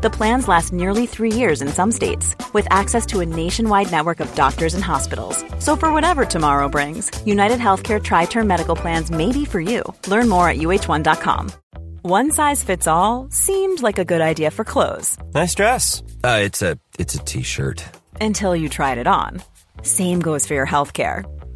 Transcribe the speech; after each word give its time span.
The 0.00 0.10
plans 0.10 0.46
last 0.46 0.72
nearly 0.72 1.06
three 1.06 1.32
years 1.32 1.60
in 1.60 1.66
some 1.68 1.90
states, 1.90 2.36
with 2.52 2.68
access 2.70 3.04
to 3.06 3.18
a 3.18 3.26
nationwide 3.26 3.90
network 3.90 4.20
of 4.20 4.32
doctors 4.36 4.74
and 4.74 4.84
hospitals. 4.84 5.44
So, 5.58 5.74
for 5.74 5.92
whatever 5.92 6.24
tomorrow 6.24 6.68
brings, 6.68 7.10
United 7.26 7.58
Healthcare 7.58 8.00
Tri 8.00 8.26
Term 8.26 8.46
Medical 8.46 8.76
Plans 8.76 9.10
may 9.10 9.32
be 9.32 9.44
for 9.44 9.60
you. 9.60 9.82
Learn 10.06 10.28
more 10.28 10.48
at 10.48 10.58
uh1.com. 10.58 11.50
One 12.02 12.30
size 12.30 12.62
fits 12.62 12.86
all 12.86 13.26
seemed 13.30 13.82
like 13.82 13.98
a 13.98 14.04
good 14.04 14.20
idea 14.20 14.52
for 14.52 14.64
clothes. 14.64 15.18
Nice 15.34 15.56
dress. 15.56 16.04
Uh, 16.22 16.42
it's 16.42 16.62
a 16.62 16.78
it's 16.96 17.16
a 17.16 17.24
t-shirt. 17.24 17.84
Until 18.20 18.54
you 18.54 18.68
tried 18.68 18.98
it 18.98 19.08
on. 19.08 19.42
Same 19.82 20.20
goes 20.20 20.46
for 20.46 20.54
your 20.54 20.66
healthcare. 20.66 21.24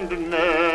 and 0.00 0.69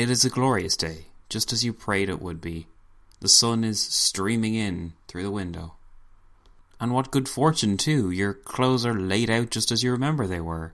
It 0.00 0.08
is 0.08 0.24
a 0.24 0.30
glorious 0.30 0.78
day, 0.78 1.08
just 1.28 1.52
as 1.52 1.62
you 1.62 1.74
prayed 1.74 2.08
it 2.08 2.22
would 2.22 2.40
be. 2.40 2.68
The 3.20 3.28
sun 3.28 3.64
is 3.64 3.82
streaming 3.82 4.54
in 4.54 4.94
through 5.06 5.24
the 5.24 5.30
window. 5.30 5.74
And 6.80 6.94
what 6.94 7.10
good 7.10 7.28
fortune, 7.28 7.76
too! 7.76 8.10
Your 8.10 8.32
clothes 8.32 8.86
are 8.86 8.98
laid 8.98 9.28
out 9.28 9.50
just 9.50 9.70
as 9.70 9.82
you 9.82 9.92
remember 9.92 10.26
they 10.26 10.40
were. 10.40 10.72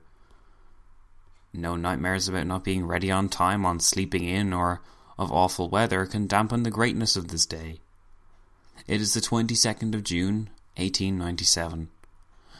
No 1.52 1.74
nightmares 1.74 2.28
about 2.28 2.46
not 2.46 2.62
being 2.62 2.86
ready 2.86 3.10
on 3.10 3.28
time 3.28 3.66
on 3.66 3.80
sleeping 3.80 4.22
in 4.22 4.52
or 4.52 4.80
of 5.18 5.32
awful 5.32 5.68
weather 5.68 6.06
can 6.06 6.28
dampen 6.28 6.62
the 6.62 6.70
greatness 6.70 7.16
of 7.16 7.26
this 7.26 7.46
day. 7.46 7.80
It 8.86 9.00
is 9.00 9.12
the 9.12 9.20
22nd 9.20 9.96
of 9.96 10.04
June, 10.04 10.50
1897 10.76 11.88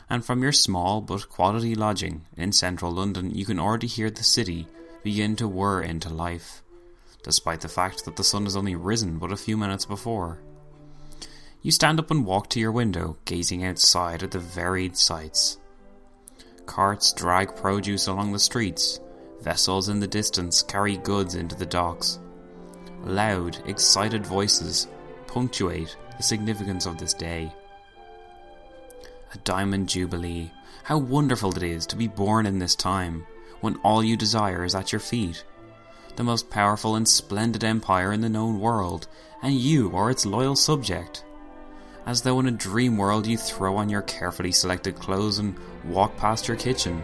and 0.09 0.25
from 0.25 0.43
your 0.43 0.53
small 0.53 1.01
but 1.01 1.29
quality 1.29 1.75
lodging 1.75 2.27
in 2.37 2.53
central 2.53 2.93
London 2.93 3.35
you 3.35 3.45
can 3.45 3.59
already 3.59 3.89
hear 3.89 4.09
the 4.09 4.23
city 4.23 4.67
begin 5.07 5.37
to 5.37 5.47
whir 5.47 5.81
into 5.81 6.09
life, 6.09 6.65
despite 7.23 7.61
the 7.61 7.69
fact 7.69 8.05
that 8.05 8.17
the 8.17 8.25
sun 8.25 8.43
has 8.43 8.57
only 8.57 8.75
risen 8.75 9.19
but 9.19 9.31
a 9.31 9.37
few 9.37 9.57
minutes 9.57 9.85
before. 9.85 10.41
You 11.63 11.71
stand 11.71 12.01
up 12.01 12.11
and 12.11 12.27
walk 12.27 12.51
to 12.51 12.59
your 12.59 12.73
window, 12.73 13.17
gazing 13.25 13.65
outside 13.65 14.25
at 14.25 14.33
the 14.33 14.41
varied 14.41 14.97
sights. 14.97 15.59
Carts 16.67 17.13
drag 17.13 17.55
produce 17.55 18.09
along 18.09 18.33
the 18.33 18.41
streets, 18.41 18.99
vessels 19.43 19.89
in 19.89 20.01
the 20.01 20.09
distance 20.09 20.61
carry 20.61 20.97
goods 20.97 21.37
into 21.37 21.55
the 21.55 21.67
docks. 21.67 22.19
Loud, 23.05 23.63
excited 23.69 24.27
voices 24.27 24.89
punctuate 25.29 25.97
the 26.17 26.25
significance 26.25 26.85
of 26.85 26.99
this 26.99 27.15
day 27.15 27.53
a 29.33 29.39
diamond 29.45 29.89
jubilee. 29.89 30.51
How 30.83 30.99
wonderful 30.99 31.57
it 31.57 31.63
is 31.63 31.87
to 31.87 31.97
be 31.97 32.09
born 32.09 32.45
in 32.45 32.59
this 32.59 32.75
time, 32.75 33.25
when 33.61 33.77
all 33.77 34.03
you 34.03 34.17
desire 34.17 34.65
is 34.65 34.75
at 34.75 34.93
your 34.93 35.01
feet. 35.01 35.45
The 36.17 36.25
most 36.25 36.51
powerful 36.51 36.97
and 36.97 37.07
splendid 37.07 37.63
empire 37.63 38.13
in 38.13 38.21
the 38.21 38.29
known 38.29 38.59
world, 38.61 39.07
and 39.43 39.55
you 39.55 39.95
are 39.95 40.11
its 40.11 40.27
loyal 40.27 40.57
subject. 40.57 41.25
As 42.07 42.23
though 42.23 42.41
in 42.41 42.47
a 42.47 42.53
dream 42.53 42.97
world 42.97 43.27
you 43.27 43.37
throw 43.37 43.77
on 43.77 43.89
your 43.89 44.03
carefully 44.03 44.53
selected 44.53 44.97
clothes 44.97 45.39
and 45.39 45.59
walk 45.85 46.17
past 46.17 46.49
your 46.49 46.57
kitchen. 46.57 47.03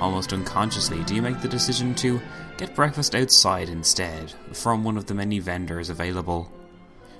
Almost 0.00 0.32
unconsciously, 0.32 1.04
do 1.04 1.14
you 1.14 1.22
make 1.22 1.40
the 1.40 1.48
decision 1.48 1.94
to 1.96 2.20
get 2.56 2.74
breakfast 2.74 3.14
outside 3.14 3.68
instead, 3.68 4.32
from 4.52 4.82
one 4.82 4.96
of 4.96 5.06
the 5.06 5.14
many 5.14 5.38
vendors 5.38 5.90
available? 5.90 6.50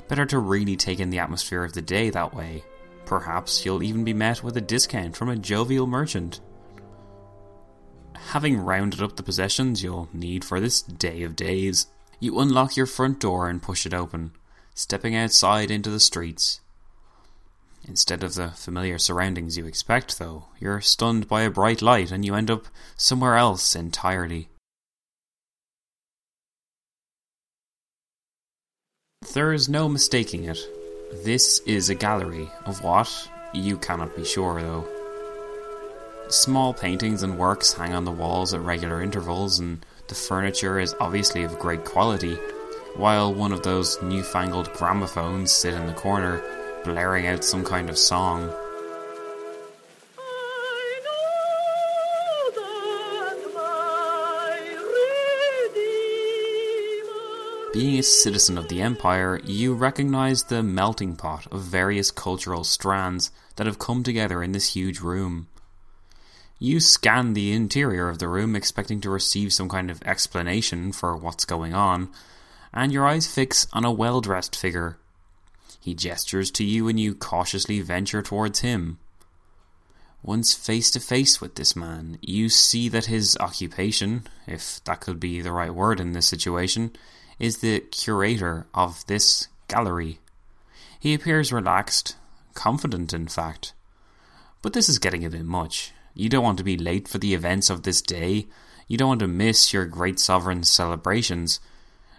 Better 0.08 0.26
to 0.26 0.38
really 0.38 0.76
take 0.76 0.98
in 0.98 1.10
the 1.10 1.20
atmosphere 1.20 1.62
of 1.62 1.72
the 1.72 1.82
day 1.82 2.10
that 2.10 2.34
way. 2.34 2.64
Perhaps 3.04 3.64
you'll 3.64 3.82
even 3.82 4.02
be 4.02 4.12
met 4.12 4.42
with 4.42 4.56
a 4.56 4.60
discount 4.60 5.16
from 5.16 5.28
a 5.28 5.36
jovial 5.36 5.86
merchant. 5.86 6.40
Having 8.28 8.58
rounded 8.58 9.02
up 9.02 9.16
the 9.16 9.22
possessions 9.22 9.82
you'll 9.82 10.08
need 10.12 10.44
for 10.44 10.60
this 10.60 10.82
day 10.82 11.22
of 11.22 11.36
days, 11.36 11.86
you 12.20 12.38
unlock 12.38 12.76
your 12.76 12.86
front 12.86 13.18
door 13.18 13.48
and 13.48 13.62
push 13.62 13.86
it 13.86 13.94
open, 13.94 14.32
stepping 14.74 15.16
outside 15.16 15.70
into 15.70 15.90
the 15.90 16.00
streets. 16.00 16.60
Instead 17.84 18.22
of 18.22 18.34
the 18.34 18.48
familiar 18.50 18.98
surroundings 18.98 19.56
you 19.56 19.66
expect, 19.66 20.18
though, 20.18 20.44
you're 20.60 20.80
stunned 20.80 21.26
by 21.26 21.42
a 21.42 21.50
bright 21.50 21.82
light 21.82 22.12
and 22.12 22.24
you 22.24 22.34
end 22.34 22.50
up 22.50 22.66
somewhere 22.96 23.36
else 23.36 23.74
entirely. 23.74 24.48
There 29.34 29.52
is 29.52 29.68
no 29.68 29.88
mistaking 29.88 30.44
it. 30.44 30.58
This 31.24 31.60
is 31.60 31.88
a 31.88 31.94
gallery 31.94 32.50
of 32.66 32.82
what? 32.84 33.28
You 33.52 33.78
cannot 33.78 34.14
be 34.14 34.24
sure, 34.24 34.60
though. 34.62 34.99
Small 36.30 36.72
paintings 36.72 37.24
and 37.24 37.36
works 37.36 37.72
hang 37.72 37.92
on 37.92 38.04
the 38.04 38.12
walls 38.12 38.54
at 38.54 38.60
regular 38.60 39.02
intervals, 39.02 39.58
and 39.58 39.84
the 40.06 40.14
furniture 40.14 40.78
is 40.78 40.94
obviously 41.00 41.42
of 41.42 41.58
great 41.58 41.84
quality, 41.84 42.36
while 42.94 43.34
one 43.34 43.50
of 43.52 43.64
those 43.64 44.00
newfangled 44.00 44.72
gramophones 44.74 45.50
sit 45.50 45.74
in 45.74 45.88
the 45.88 45.92
corner, 45.92 46.40
blaring 46.84 47.26
out 47.26 47.42
some 47.42 47.64
kind 47.64 47.90
of 47.90 47.98
song. 47.98 48.48
Being 57.72 57.98
a 57.98 58.04
citizen 58.04 58.56
of 58.56 58.68
the 58.68 58.80
Empire, 58.82 59.40
you 59.44 59.74
recognize 59.74 60.44
the 60.44 60.62
melting 60.62 61.16
pot 61.16 61.48
of 61.50 61.62
various 61.62 62.12
cultural 62.12 62.62
strands 62.62 63.32
that 63.56 63.66
have 63.66 63.80
come 63.80 64.04
together 64.04 64.44
in 64.44 64.52
this 64.52 64.74
huge 64.74 65.00
room. 65.00 65.48
You 66.62 66.78
scan 66.78 67.32
the 67.32 67.52
interior 67.52 68.10
of 68.10 68.18
the 68.18 68.28
room, 68.28 68.54
expecting 68.54 69.00
to 69.00 69.08
receive 69.08 69.50
some 69.50 69.70
kind 69.70 69.90
of 69.90 70.02
explanation 70.02 70.92
for 70.92 71.16
what's 71.16 71.46
going 71.46 71.72
on, 71.72 72.10
and 72.70 72.92
your 72.92 73.08
eyes 73.08 73.26
fix 73.26 73.66
on 73.72 73.86
a 73.86 73.90
well 73.90 74.20
dressed 74.20 74.54
figure. 74.54 74.98
He 75.80 75.94
gestures 75.94 76.50
to 76.52 76.64
you, 76.64 76.86
and 76.86 77.00
you 77.00 77.14
cautiously 77.14 77.80
venture 77.80 78.20
towards 78.20 78.60
him. 78.60 78.98
Once 80.22 80.52
face 80.52 80.90
to 80.90 81.00
face 81.00 81.40
with 81.40 81.54
this 81.54 81.74
man, 81.74 82.18
you 82.20 82.50
see 82.50 82.90
that 82.90 83.06
his 83.06 83.38
occupation, 83.40 84.24
if 84.46 84.84
that 84.84 85.00
could 85.00 85.18
be 85.18 85.40
the 85.40 85.52
right 85.52 85.74
word 85.74 85.98
in 85.98 86.12
this 86.12 86.26
situation, 86.26 86.92
is 87.38 87.58
the 87.58 87.80
curator 87.80 88.66
of 88.74 89.06
this 89.06 89.48
gallery. 89.66 90.18
He 91.00 91.14
appears 91.14 91.54
relaxed, 91.54 92.16
confident, 92.52 93.14
in 93.14 93.28
fact. 93.28 93.72
But 94.60 94.74
this 94.74 94.90
is 94.90 94.98
getting 94.98 95.24
a 95.24 95.30
bit 95.30 95.46
much. 95.46 95.94
You 96.20 96.28
don't 96.28 96.44
want 96.44 96.58
to 96.58 96.64
be 96.64 96.76
late 96.76 97.08
for 97.08 97.16
the 97.16 97.32
events 97.32 97.70
of 97.70 97.82
this 97.82 98.02
day. 98.02 98.46
You 98.86 98.98
don't 98.98 99.08
want 99.08 99.20
to 99.20 99.26
miss 99.26 99.72
your 99.72 99.86
great 99.86 100.20
sovereign's 100.20 100.68
celebrations. 100.68 101.60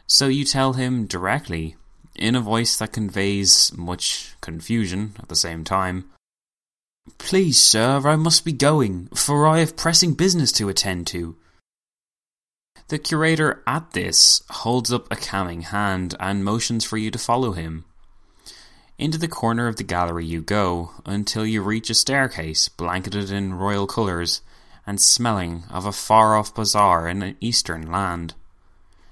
So 0.08 0.28
you 0.28 0.44
tell 0.44 0.74
him 0.74 1.06
directly, 1.06 1.76
in 2.16 2.34
a 2.34 2.42
voice 2.42 2.76
that 2.78 2.94
conveys 2.94 3.72
much 3.78 4.34
confusion 4.42 5.14
at 5.20 5.30
the 5.30 5.36
same 5.36 5.64
time. 5.64 6.10
Please, 7.20 7.60
sir, 7.60 8.02
I 8.04 8.16
must 8.16 8.44
be 8.44 8.54
going, 8.54 9.08
for 9.14 9.46
I 9.46 9.60
have 9.60 9.78
pressing 9.78 10.16
business 10.16 10.52
to 10.54 10.68
attend 10.68 11.06
to. 11.08 11.36
The 12.88 12.98
curator 12.98 13.62
at 13.68 13.92
this 13.92 14.42
holds 14.50 14.92
up 14.92 15.12
a 15.12 15.16
calming 15.16 15.62
hand 15.62 16.16
and 16.20 16.44
motions 16.44 16.86
for 16.86 16.98
you 16.98 17.12
to 17.12 17.20
follow 17.20 17.52
him. 17.52 17.86
Into 19.02 19.18
the 19.18 19.28
corner 19.28 19.66
of 19.66 19.78
the 19.78 19.84
gallery 19.84 20.28
you 20.28 20.42
go 20.42 20.92
until 21.08 21.44
you 21.44 21.64
reach 21.64 21.90
a 21.90 21.96
staircase 21.96 22.70
blanketed 22.70 23.32
in 23.32 23.56
royal 23.56 23.88
colours 23.88 24.44
and 24.86 25.02
smelling 25.02 25.64
of 25.72 25.88
a 25.88 25.92
far 25.92 26.38
off 26.38 26.54
bazaar 26.54 27.08
in 27.08 27.24
an 27.24 27.36
eastern 27.40 27.92
land. 27.92 28.36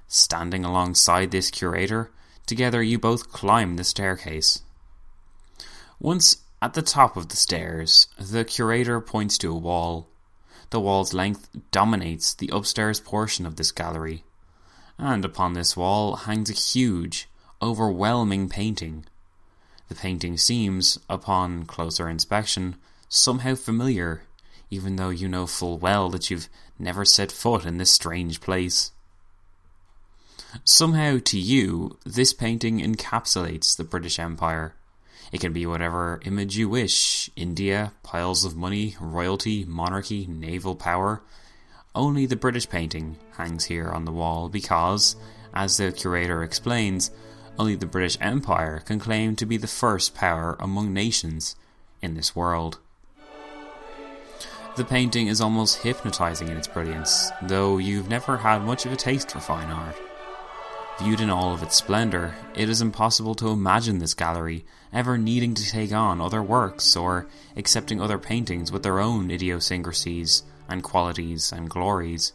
Standing 0.07 0.63
alongside 0.63 1.31
this 1.31 1.49
curator, 1.49 2.11
together 2.45 2.83
you 2.83 2.99
both 2.99 3.31
climb 3.31 3.77
the 3.77 3.83
staircase. 3.83 4.61
Once 5.99 6.43
at 6.61 6.75
the 6.75 6.83
top 6.83 7.17
of 7.17 7.29
the 7.29 7.35
stairs, 7.35 8.09
the 8.19 8.45
curator 8.45 9.01
points 9.01 9.39
to 9.39 9.51
a 9.51 9.57
wall. 9.57 10.07
The 10.69 10.79
wall's 10.79 11.15
length 11.15 11.49
dominates 11.71 12.35
the 12.35 12.51
upstairs 12.53 12.99
portion 12.99 13.47
of 13.47 13.55
this 13.55 13.71
gallery, 13.71 14.23
and 14.99 15.25
upon 15.25 15.53
this 15.53 15.75
wall 15.75 16.15
hangs 16.15 16.51
a 16.51 16.53
huge, 16.53 17.27
overwhelming 17.59 18.49
painting. 18.49 19.05
The 19.89 19.95
painting 19.95 20.37
seems, 20.37 20.99
upon 21.09 21.65
closer 21.65 22.07
inspection, 22.07 22.75
somehow 23.09 23.55
familiar, 23.55 24.21
even 24.69 24.95
though 24.95 25.09
you 25.09 25.27
know 25.27 25.47
full 25.47 25.77
well 25.77 26.09
that 26.09 26.29
you've 26.29 26.47
never 26.77 27.03
set 27.03 27.31
foot 27.31 27.65
in 27.65 27.77
this 27.77 27.91
strange 27.91 28.39
place. 28.39 28.91
Somehow, 30.63 31.19
to 31.25 31.39
you, 31.39 31.97
this 32.05 32.33
painting 32.33 32.79
encapsulates 32.79 33.75
the 33.75 33.83
British 33.83 34.19
Empire, 34.19 34.75
it 35.31 35.41
can 35.41 35.53
be 35.53 35.65
whatever 35.65 36.19
image 36.23 36.57
you 36.57 36.69
wish 36.69 37.29
India, 37.35 37.91
piles 38.01 38.45
of 38.45 38.55
money, 38.55 38.95
royalty, 38.99 39.63
monarchy, 39.65 40.25
naval 40.27 40.75
power. 40.75 41.21
Only 41.93 42.25
the 42.25 42.35
British 42.35 42.69
painting 42.69 43.17
hangs 43.37 43.65
here 43.65 43.89
on 43.89 44.05
the 44.05 44.11
wall 44.11 44.49
because, 44.49 45.15
as 45.53 45.77
the 45.77 45.91
curator 45.91 46.41
explains, 46.43 47.11
only 47.59 47.75
the 47.75 47.85
British 47.85 48.17
Empire 48.21 48.81
can 48.85 48.99
claim 48.99 49.35
to 49.35 49.45
be 49.45 49.57
the 49.57 49.67
first 49.67 50.15
power 50.15 50.55
among 50.59 50.93
nations 50.93 51.57
in 52.01 52.15
this 52.15 52.33
world. 52.33 52.79
The 54.77 54.85
painting 54.85 55.27
is 55.27 55.41
almost 55.41 55.79
hypnotizing 55.79 56.47
in 56.47 56.55
its 56.55 56.69
brilliance, 56.69 57.29
though 57.41 57.77
you've 57.77 58.07
never 58.07 58.37
had 58.37 58.63
much 58.63 58.85
of 58.85 58.93
a 58.93 58.95
taste 58.95 59.31
for 59.31 59.41
fine 59.41 59.69
art. 59.69 59.97
Viewed 60.99 61.19
in 61.19 61.29
all 61.29 61.53
of 61.53 61.61
its 61.61 61.75
splendour, 61.75 62.33
it 62.55 62.69
is 62.69 62.81
impossible 62.81 63.35
to 63.35 63.49
imagine 63.49 63.99
this 63.99 64.13
gallery 64.13 64.65
ever 64.93 65.17
needing 65.17 65.53
to 65.53 65.69
take 65.69 65.91
on 65.91 66.21
other 66.21 66.41
works 66.41 66.95
or 66.95 67.27
accepting 67.57 67.99
other 67.99 68.17
paintings 68.17 68.71
with 68.71 68.83
their 68.83 68.99
own 68.99 69.29
idiosyncrasies 69.29 70.43
and 70.69 70.81
qualities 70.81 71.51
and 71.51 71.69
glories. 71.69 72.31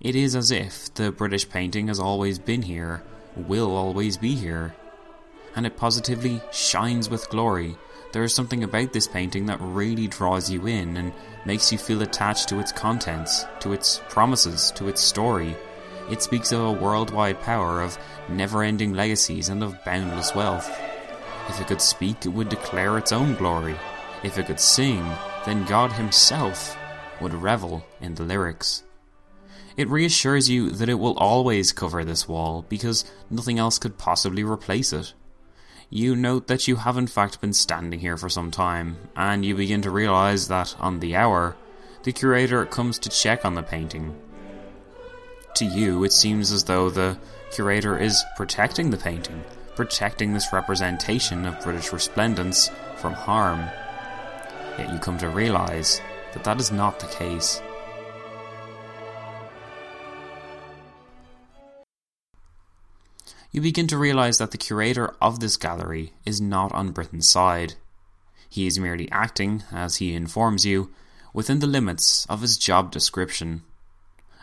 It 0.00 0.14
is 0.14 0.36
as 0.36 0.52
if 0.52 0.92
the 0.94 1.10
British 1.10 1.48
painting 1.48 1.88
has 1.88 1.98
always 1.98 2.38
been 2.38 2.62
here, 2.62 3.02
will 3.36 3.74
always 3.74 4.16
be 4.16 4.34
here. 4.34 4.74
And 5.54 5.66
it 5.66 5.76
positively 5.76 6.40
shines 6.50 7.10
with 7.10 7.28
glory. 7.30 7.76
There 8.12 8.24
is 8.24 8.34
something 8.34 8.64
about 8.64 8.92
this 8.92 9.08
painting 9.08 9.46
that 9.46 9.60
really 9.60 10.06
draws 10.06 10.50
you 10.50 10.66
in 10.66 10.96
and 10.96 11.12
makes 11.44 11.72
you 11.72 11.78
feel 11.78 12.02
attached 12.02 12.48
to 12.48 12.58
its 12.58 12.72
contents, 12.72 13.44
to 13.60 13.72
its 13.72 14.00
promises, 14.08 14.70
to 14.72 14.88
its 14.88 15.00
story 15.00 15.56
it 16.10 16.22
speaks 16.22 16.52
of 16.52 16.60
a 16.60 16.72
worldwide 16.72 17.40
power 17.42 17.80
of 17.80 17.96
never 18.28 18.62
ending 18.62 18.92
legacies 18.92 19.48
and 19.48 19.62
of 19.62 19.82
boundless 19.84 20.34
wealth. 20.34 20.68
If 21.48 21.60
it 21.60 21.68
could 21.68 21.80
speak, 21.80 22.26
it 22.26 22.30
would 22.30 22.48
declare 22.48 22.98
its 22.98 23.12
own 23.12 23.34
glory. 23.36 23.76
If 24.22 24.38
it 24.38 24.46
could 24.46 24.60
sing, 24.60 25.04
then 25.46 25.64
God 25.64 25.92
Himself 25.92 26.76
would 27.20 27.34
revel 27.34 27.84
in 28.00 28.14
the 28.14 28.24
lyrics. 28.24 28.82
It 29.76 29.88
reassures 29.88 30.50
you 30.50 30.70
that 30.70 30.88
it 30.88 30.98
will 30.98 31.16
always 31.18 31.72
cover 31.72 32.04
this 32.04 32.28
wall 32.28 32.64
because 32.68 33.04
nothing 33.30 33.58
else 33.58 33.78
could 33.78 33.98
possibly 33.98 34.44
replace 34.44 34.92
it. 34.92 35.14
You 35.90 36.16
note 36.16 36.46
that 36.46 36.66
you 36.68 36.76
have 36.76 36.96
in 36.96 37.06
fact 37.06 37.40
been 37.40 37.52
standing 37.52 38.00
here 38.00 38.16
for 38.16 38.28
some 38.28 38.50
time, 38.50 38.96
and 39.14 39.44
you 39.44 39.54
begin 39.54 39.82
to 39.82 39.90
realize 39.90 40.48
that 40.48 40.74
on 40.80 41.00
the 41.00 41.16
hour, 41.16 41.56
the 42.02 42.12
curator 42.12 42.64
comes 42.64 42.98
to 43.00 43.10
check 43.10 43.44
on 43.44 43.54
the 43.54 43.62
painting 43.62 44.16
to 45.54 45.64
you, 45.64 46.04
it 46.04 46.12
seems 46.12 46.50
as 46.50 46.64
though 46.64 46.90
the 46.90 47.18
curator 47.50 47.98
is 47.98 48.24
protecting 48.36 48.90
the 48.90 48.96
painting, 48.96 49.44
protecting 49.76 50.32
this 50.32 50.52
representation 50.52 51.44
of 51.46 51.60
British 51.60 51.92
resplendence 51.92 52.70
from 52.96 53.12
harm. 53.12 53.60
Yet 54.78 54.92
you 54.92 54.98
come 54.98 55.18
to 55.18 55.28
realize 55.28 56.00
that 56.32 56.44
that 56.44 56.60
is 56.60 56.72
not 56.72 56.98
the 57.00 57.06
case. 57.06 57.60
You 63.52 63.60
begin 63.60 63.86
to 63.88 63.98
realize 63.98 64.38
that 64.38 64.50
the 64.50 64.56
curator 64.56 65.14
of 65.20 65.40
this 65.40 65.58
gallery 65.58 66.14
is 66.24 66.40
not 66.40 66.72
on 66.72 66.92
Britain's 66.92 67.28
side. 67.28 67.74
He 68.48 68.66
is 68.66 68.78
merely 68.78 69.10
acting, 69.12 69.62
as 69.70 69.96
he 69.96 70.14
informs 70.14 70.64
you, 70.64 70.90
within 71.34 71.58
the 71.58 71.66
limits 71.66 72.24
of 72.26 72.40
his 72.40 72.56
job 72.56 72.90
description. 72.90 73.62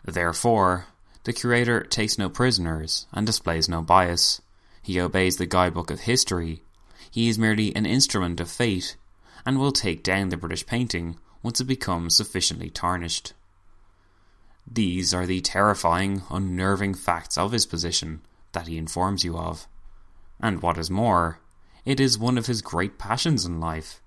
Therefore, 0.06 0.86
the 1.24 1.34
curator 1.34 1.82
takes 1.82 2.20
no 2.20 2.30
prisoners 2.30 3.08
and 3.12 3.26
displays 3.26 3.68
no 3.68 3.82
bias. 3.82 4.42
He 4.84 5.02
obeys 5.02 5.38
the 5.38 5.48
guidebook 5.48 5.90
of 5.90 6.02
history. 6.02 6.62
He 7.10 7.30
is 7.30 7.40
merely 7.40 7.76
an 7.76 7.88
instrument 7.88 8.40
of 8.40 8.52
fate 8.52 8.96
and 9.44 9.58
will 9.58 9.72
take 9.72 10.04
down 10.04 10.30
the 10.30 10.38
British 10.38 10.68
painting 10.68 11.18
once 11.42 11.60
it 11.60 11.66
becomes 11.66 12.16
sufficiently 12.16 12.70
tarnished. 12.70 13.34
These 14.72 15.16
are 15.16 15.26
the 15.26 15.42
terrifying, 15.42 16.22
unnerving 16.30 16.94
facts 16.94 17.40
of 17.40 17.54
his 17.54 17.66
position 17.66 18.22
that 18.54 18.68
he 18.68 18.78
informs 18.78 19.24
you 19.24 19.38
of. 19.38 19.68
And 20.40 20.62
what 20.62 20.78
is 20.78 20.90
more, 20.90 21.40
it 21.86 22.00
is 22.00 22.18
one 22.18 22.38
of 22.38 22.46
his 22.46 22.62
great 22.62 22.98
passions 22.98 23.46
in 23.46 23.60
life. 23.60 24.02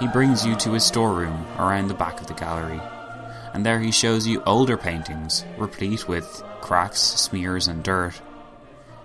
He 0.00 0.06
brings 0.06 0.46
you 0.46 0.54
to 0.56 0.72
his 0.74 0.84
storeroom 0.84 1.44
around 1.58 1.88
the 1.88 1.94
back 1.94 2.20
of 2.20 2.28
the 2.28 2.34
gallery, 2.34 2.80
and 3.52 3.66
there 3.66 3.80
he 3.80 3.90
shows 3.90 4.28
you 4.28 4.42
older 4.44 4.76
paintings, 4.76 5.44
replete 5.56 6.06
with 6.06 6.42
cracks, 6.60 7.00
smears, 7.00 7.66
and 7.66 7.82
dirt. 7.82 8.20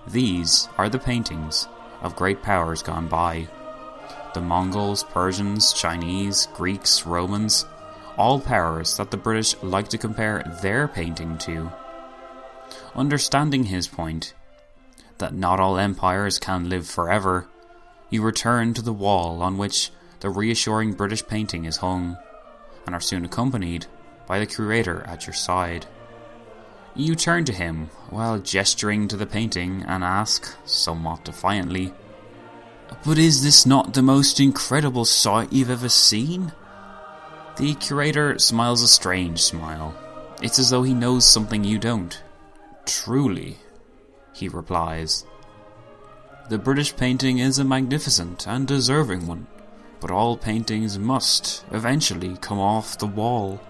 These 0.06 0.70
are 0.78 0.90
the 0.90 1.00
paintings 1.00 1.68
of 2.02 2.16
great 2.16 2.44
powers 2.44 2.84
gone 2.84 3.08
by. 3.08 3.48
The 4.36 4.42
Mongols, 4.42 5.04
Persians, 5.04 5.74
Chinese, 5.74 6.48
Greeks, 6.54 7.06
Romans, 7.06 7.66
all 8.18 8.40
powers 8.40 8.98
that 8.98 9.12
the 9.12 9.18
British 9.18 9.56
like 9.62 9.88
to 9.90 9.98
compare 9.98 10.44
their 10.62 10.88
painting 10.88 11.38
to. 11.40 11.72
Understanding 12.96 13.66
his 13.66 13.88
point, 13.88 14.34
that 15.18 15.34
not 15.34 15.60
all 15.60 15.78
empires 15.78 16.40
can 16.40 16.70
live 16.70 16.88
forever, 16.88 17.48
you 18.10 18.22
return 18.22 18.74
to 18.74 18.82
the 18.82 18.94
wall 18.94 19.42
on 19.42 19.58
which 19.58 19.92
the 20.20 20.30
reassuring 20.30 20.94
British 20.94 21.26
painting 21.26 21.66
is 21.66 21.78
hung, 21.78 22.18
and 22.86 22.96
are 22.96 23.02
soon 23.02 23.26
accompanied 23.26 23.86
by 24.28 24.40
the 24.40 24.46
curator 24.46 25.04
at 25.08 25.26
your 25.28 25.34
side. 25.34 25.86
You 26.96 27.16
turn 27.16 27.46
to 27.46 27.54
him 27.54 27.90
while 28.10 28.40
gesturing 28.40 29.08
to 29.08 29.18
the 29.18 29.26
painting 29.26 29.84
and 29.88 30.04
ask, 30.04 30.56
somewhat 30.66 31.26
defiantly, 31.26 31.94
But 33.04 33.18
is 33.18 33.44
this 33.44 33.66
not 33.66 33.94
the 33.94 34.04
most 34.04 34.40
incredible 34.40 35.06
sight 35.06 35.52
you've 35.52 35.72
ever 35.72 35.90
seen? 35.90 36.52
The 37.56 37.76
curator 37.76 38.40
smiles 38.40 38.82
a 38.82 38.88
strange 38.88 39.42
smile. 39.42 39.96
It's 40.42 40.58
as 40.58 40.72
though 40.72 40.84
he 40.84 40.94
knows 40.94 41.26
something 41.26 41.64
you 41.64 41.78
don't. 41.78 42.22
Truly, 42.86 43.58
he 44.34 44.48
replies. 44.48 45.26
The 46.50 46.58
British 46.58 46.96
painting 46.96 47.38
is 47.38 47.60
a 47.60 47.64
magnificent 47.64 48.48
and 48.48 48.68
deserving 48.68 49.28
one, 49.28 49.48
but 50.00 50.12
all 50.12 50.36
paintings 50.36 50.98
must 50.98 51.64
eventually 51.72 52.38
come 52.42 52.60
off 52.60 52.98
the 52.98 53.08
wall. 53.08 53.62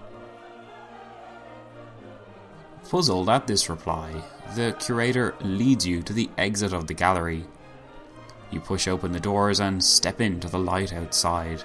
Puzzled 2.88 3.28
at 3.28 3.46
this 3.46 3.68
reply, 3.68 4.22
the 4.54 4.74
curator 4.78 5.34
leads 5.40 5.86
you 5.86 6.02
to 6.02 6.12
the 6.12 6.30
exit 6.38 6.72
of 6.72 6.86
the 6.86 6.94
gallery. 6.94 7.44
You 8.50 8.60
push 8.60 8.88
open 8.88 9.12
the 9.12 9.20
doors 9.20 9.60
and 9.60 9.84
step 9.84 10.20
into 10.20 10.48
the 10.48 10.58
light 10.58 10.92
outside. 10.92 11.62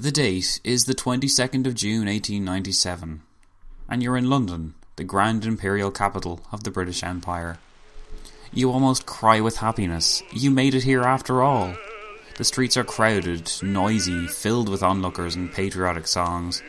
The 0.00 0.10
date 0.10 0.60
is 0.64 0.86
the 0.86 0.94
22nd 0.94 1.66
of 1.66 1.74
June 1.74 2.06
1897, 2.06 3.20
and 3.86 4.02
you're 4.02 4.16
in 4.16 4.30
London, 4.30 4.72
the 4.96 5.04
grand 5.04 5.44
imperial 5.44 5.90
capital 5.90 6.40
of 6.50 6.64
the 6.64 6.70
British 6.70 7.02
Empire. 7.02 7.58
You 8.50 8.72
almost 8.72 9.04
cry 9.04 9.42
with 9.42 9.58
happiness. 9.58 10.22
You 10.32 10.50
made 10.50 10.74
it 10.74 10.84
here 10.84 11.02
after 11.02 11.42
all. 11.42 11.74
The 12.38 12.44
streets 12.44 12.78
are 12.78 12.82
crowded, 12.82 13.52
noisy, 13.62 14.26
filled 14.26 14.70
with 14.70 14.82
onlookers 14.82 15.34
and 15.34 15.52
patriotic 15.52 16.06
songs. 16.06 16.62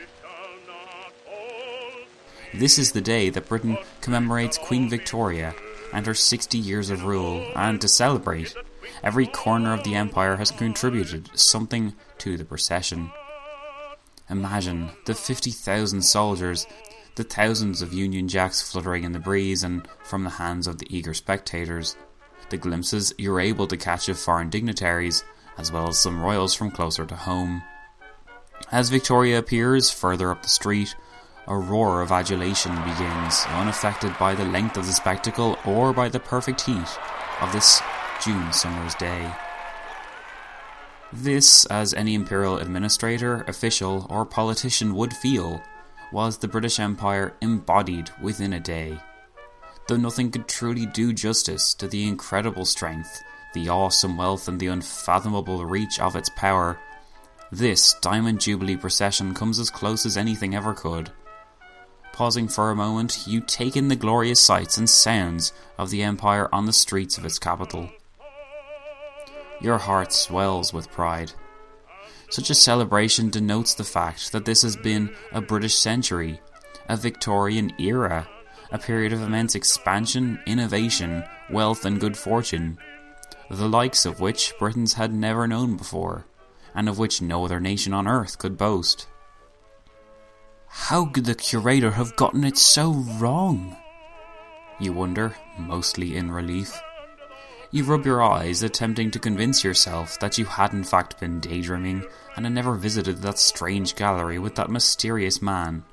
This 2.53 2.77
is 2.77 2.91
the 2.91 2.99
day 2.99 3.29
that 3.29 3.47
Britain 3.47 3.77
commemorates 4.01 4.57
Queen 4.57 4.89
Victoria 4.89 5.55
and 5.93 6.05
her 6.05 6.13
60 6.13 6.57
years 6.57 6.89
of 6.89 7.05
rule, 7.05 7.49
and 7.55 7.79
to 7.79 7.87
celebrate, 7.87 8.53
every 9.01 9.25
corner 9.25 9.73
of 9.73 9.85
the 9.85 9.95
empire 9.95 10.35
has 10.35 10.51
contributed 10.51 11.29
something 11.33 11.93
to 12.17 12.35
the 12.35 12.43
procession. 12.43 13.09
Imagine 14.31 14.89
the 15.05 15.13
50,000 15.13 16.01
soldiers, 16.01 16.65
the 17.15 17.23
thousands 17.25 17.81
of 17.81 17.91
Union 17.91 18.29
Jacks 18.29 18.61
fluttering 18.61 19.03
in 19.03 19.11
the 19.11 19.19
breeze 19.19 19.61
and 19.61 19.85
from 20.05 20.23
the 20.23 20.29
hands 20.29 20.67
of 20.67 20.77
the 20.77 20.87
eager 20.89 21.13
spectators, 21.13 21.97
the 22.49 22.55
glimpses 22.55 23.13
you're 23.17 23.41
able 23.41 23.67
to 23.67 23.75
catch 23.75 24.07
of 24.07 24.17
foreign 24.17 24.49
dignitaries, 24.49 25.25
as 25.57 25.69
well 25.69 25.89
as 25.89 25.99
some 25.99 26.21
royals 26.21 26.53
from 26.53 26.71
closer 26.71 27.05
to 27.05 27.15
home. 27.15 27.61
As 28.71 28.89
Victoria 28.89 29.37
appears 29.37 29.91
further 29.91 30.31
up 30.31 30.43
the 30.43 30.49
street, 30.49 30.95
a 31.47 31.57
roar 31.57 32.01
of 32.01 32.13
adulation 32.13 32.73
begins, 32.83 33.45
unaffected 33.49 34.17
by 34.17 34.33
the 34.33 34.45
length 34.45 34.77
of 34.77 34.87
the 34.87 34.93
spectacle 34.93 35.57
or 35.65 35.91
by 35.91 36.07
the 36.07 36.21
perfect 36.21 36.61
heat 36.61 36.97
of 37.41 37.51
this 37.51 37.81
June 38.23 38.53
summer's 38.53 38.95
day. 38.95 39.29
This, 41.13 41.65
as 41.65 41.93
any 41.93 42.15
imperial 42.15 42.57
administrator, 42.57 43.43
official, 43.47 44.07
or 44.09 44.25
politician 44.25 44.95
would 44.95 45.13
feel, 45.13 45.61
was 46.11 46.37
the 46.37 46.47
British 46.47 46.79
Empire 46.79 47.33
embodied 47.41 48.09
within 48.21 48.53
a 48.53 48.59
day. 48.59 48.97
Though 49.87 49.97
nothing 49.97 50.31
could 50.31 50.47
truly 50.47 50.85
do 50.85 51.11
justice 51.11 51.73
to 51.75 51.87
the 51.87 52.07
incredible 52.07 52.63
strength, 52.63 53.21
the 53.53 53.67
awesome 53.67 54.17
wealth, 54.17 54.47
and 54.47 54.57
the 54.57 54.67
unfathomable 54.67 55.65
reach 55.65 55.99
of 55.99 56.15
its 56.15 56.29
power, 56.29 56.79
this 57.51 57.93
Diamond 58.01 58.39
Jubilee 58.39 58.77
procession 58.77 59.33
comes 59.33 59.59
as 59.59 59.69
close 59.69 60.05
as 60.05 60.15
anything 60.15 60.55
ever 60.55 60.73
could. 60.73 61.11
Pausing 62.13 62.47
for 62.47 62.71
a 62.71 62.75
moment, 62.75 63.25
you 63.27 63.41
take 63.41 63.75
in 63.75 63.89
the 63.89 63.97
glorious 63.97 64.39
sights 64.39 64.77
and 64.77 64.89
sounds 64.89 65.51
of 65.77 65.89
the 65.89 66.03
Empire 66.03 66.47
on 66.53 66.65
the 66.65 66.73
streets 66.73 67.17
of 67.17 67.25
its 67.25 67.39
capital. 67.39 67.89
Your 69.61 69.77
heart 69.77 70.11
swells 70.11 70.73
with 70.73 70.91
pride. 70.91 71.33
Such 72.29 72.49
a 72.49 72.55
celebration 72.55 73.29
denotes 73.29 73.73
the 73.73 73.83
fact 73.83 74.31
that 74.31 74.45
this 74.45 74.63
has 74.63 74.75
been 74.75 75.13
a 75.31 75.41
British 75.41 75.75
century, 75.75 76.41
a 76.89 76.97
Victorian 76.97 77.73
era, 77.79 78.27
a 78.71 78.79
period 78.79 79.13
of 79.13 79.21
immense 79.21 79.53
expansion, 79.53 80.39
innovation, 80.47 81.23
wealth, 81.49 81.85
and 81.85 81.99
good 81.99 82.17
fortune, 82.17 82.77
the 83.49 83.67
likes 83.67 84.05
of 84.05 84.19
which 84.19 84.53
Britons 84.57 84.93
had 84.93 85.13
never 85.13 85.47
known 85.47 85.77
before, 85.77 86.25
and 86.73 86.87
of 86.87 86.97
which 86.97 87.21
no 87.21 87.45
other 87.45 87.59
nation 87.59 87.93
on 87.93 88.07
earth 88.07 88.37
could 88.37 88.57
boast. 88.57 89.07
How 90.67 91.05
could 91.05 91.25
the 91.25 91.35
curator 91.35 91.91
have 91.91 92.15
gotten 92.15 92.45
it 92.45 92.57
so 92.57 92.91
wrong? 93.19 93.75
You 94.79 94.93
wonder, 94.93 95.35
mostly 95.59 96.15
in 96.15 96.31
relief. 96.31 96.81
You 97.73 97.85
rub 97.85 98.05
your 98.05 98.21
eyes, 98.21 98.63
attempting 98.63 99.11
to 99.11 99.19
convince 99.19 99.63
yourself 99.63 100.19
that 100.19 100.37
you 100.37 100.43
had 100.43 100.73
in 100.73 100.83
fact 100.83 101.21
been 101.21 101.39
daydreaming 101.39 102.05
and 102.35 102.45
had 102.45 102.53
never 102.53 102.75
visited 102.75 103.19
that 103.19 103.39
strange 103.39 103.95
gallery 103.95 104.37
with 104.39 104.55
that 104.55 104.69
mysterious 104.69 105.41
man. 105.41 105.85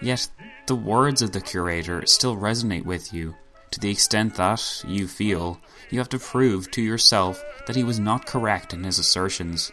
Yet, 0.00 0.28
the 0.66 0.74
words 0.74 1.20
of 1.20 1.32
the 1.32 1.42
curator 1.42 2.06
still 2.06 2.34
resonate 2.34 2.86
with 2.86 3.12
you, 3.12 3.34
to 3.72 3.80
the 3.80 3.90
extent 3.90 4.36
that, 4.36 4.82
you 4.86 5.06
feel, 5.06 5.60
you 5.90 5.98
have 5.98 6.08
to 6.08 6.18
prove 6.18 6.70
to 6.70 6.82
yourself 6.82 7.44
that 7.66 7.76
he 7.76 7.84
was 7.84 8.00
not 8.00 8.24
correct 8.24 8.72
in 8.72 8.82
his 8.82 8.98
assertions. 8.98 9.72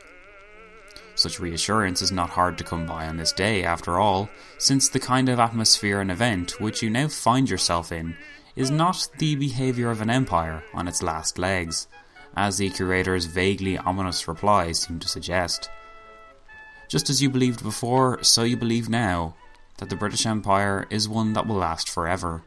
Such 1.15 1.39
reassurance 1.39 2.01
is 2.01 2.11
not 2.11 2.31
hard 2.31 2.57
to 2.57 2.65
come 2.65 2.85
by 2.85 3.07
on 3.07 3.15
this 3.15 3.31
day, 3.31 3.63
after 3.63 3.97
all, 3.97 4.29
since 4.57 4.89
the 4.89 4.99
kind 4.99 5.29
of 5.29 5.39
atmosphere 5.39 6.01
and 6.01 6.11
event 6.11 6.59
which 6.59 6.81
you 6.81 6.89
now 6.89 7.07
find 7.07 7.49
yourself 7.49 7.93
in 7.93 8.17
is 8.55 8.69
not 8.69 9.09
the 9.17 9.35
behaviour 9.35 9.89
of 9.89 10.01
an 10.01 10.09
empire 10.09 10.63
on 10.73 10.87
its 10.87 11.01
last 11.01 11.39
legs, 11.39 11.87
as 12.35 12.57
the 12.57 12.69
curator's 12.69 13.25
vaguely 13.25 13.77
ominous 13.77 14.27
replies 14.27 14.81
seem 14.81 14.99
to 14.99 15.07
suggest. 15.07 15.69
Just 16.87 17.09
as 17.09 17.21
you 17.21 17.29
believed 17.29 17.63
before, 17.63 18.21
so 18.23 18.43
you 18.43 18.55
believe 18.55 18.89
now 18.89 19.35
that 19.77 19.89
the 19.89 19.95
British 19.95 20.25
Empire 20.25 20.85
is 20.89 21.09
one 21.09 21.33
that 21.33 21.47
will 21.47 21.55
last 21.55 21.89
forever. 21.89 22.43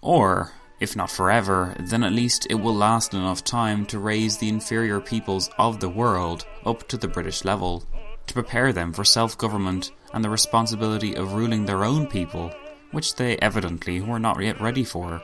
Or, 0.00 0.52
if 0.80 0.96
not 0.96 1.10
forever, 1.10 1.76
then 1.78 2.02
at 2.02 2.12
least 2.12 2.46
it 2.50 2.56
will 2.56 2.74
last 2.74 3.14
enough 3.14 3.44
time 3.44 3.86
to 3.86 3.98
raise 3.98 4.38
the 4.38 4.48
inferior 4.48 5.00
peoples 5.00 5.48
of 5.58 5.78
the 5.78 5.88
world 5.88 6.44
up 6.64 6.88
to 6.88 6.96
the 6.96 7.08
British 7.08 7.44
level, 7.44 7.84
to 8.26 8.34
prepare 8.34 8.72
them 8.72 8.92
for 8.92 9.04
self 9.04 9.38
government 9.38 9.92
and 10.12 10.24
the 10.24 10.30
responsibility 10.30 11.14
of 11.14 11.34
ruling 11.34 11.64
their 11.64 11.84
own 11.84 12.06
people, 12.08 12.52
which 12.90 13.14
they 13.14 13.36
evidently 13.38 14.00
were 14.00 14.18
not 14.18 14.42
yet 14.42 14.60
ready 14.60 14.84
for. 14.84 15.22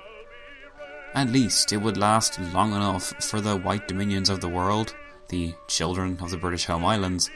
At 1.14 1.28
least 1.28 1.72
it 1.72 1.76
would 1.76 1.98
last 1.98 2.40
long 2.40 2.72
enough 2.72 3.12
for 3.22 3.42
the 3.42 3.56
white 3.56 3.86
dominions 3.86 4.30
of 4.30 4.40
the 4.40 4.48
world, 4.48 4.94
the 5.28 5.54
children 5.68 6.16
of 6.22 6.30
the 6.30 6.38
British 6.38 6.64
Home 6.64 6.86
Islands, 6.86 7.30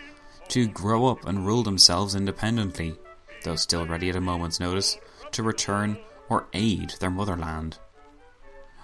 to 0.48 0.66
grow 0.66 1.06
up 1.08 1.26
and 1.26 1.46
rule 1.46 1.62
themselves 1.62 2.14
independently, 2.14 2.96
though 3.44 3.56
still 3.56 3.86
ready 3.86 4.08
at 4.08 4.16
a 4.16 4.20
moment's 4.20 4.60
notice 4.60 4.96
to 5.32 5.42
return 5.42 5.98
or 6.30 6.46
aid 6.54 6.94
their 7.00 7.10
motherland. 7.10 7.78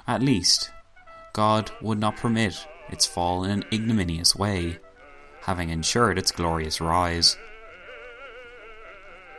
At 0.06 0.22
least, 0.22 0.70
God 1.32 1.70
would 1.80 1.98
not 1.98 2.16
permit 2.16 2.66
its 2.90 3.06
fall 3.06 3.44
in 3.44 3.50
an 3.50 3.64
ignominious 3.72 4.36
way, 4.36 4.78
having 5.40 5.70
ensured 5.70 6.18
its 6.18 6.32
glorious 6.32 6.82
rise. 6.82 7.38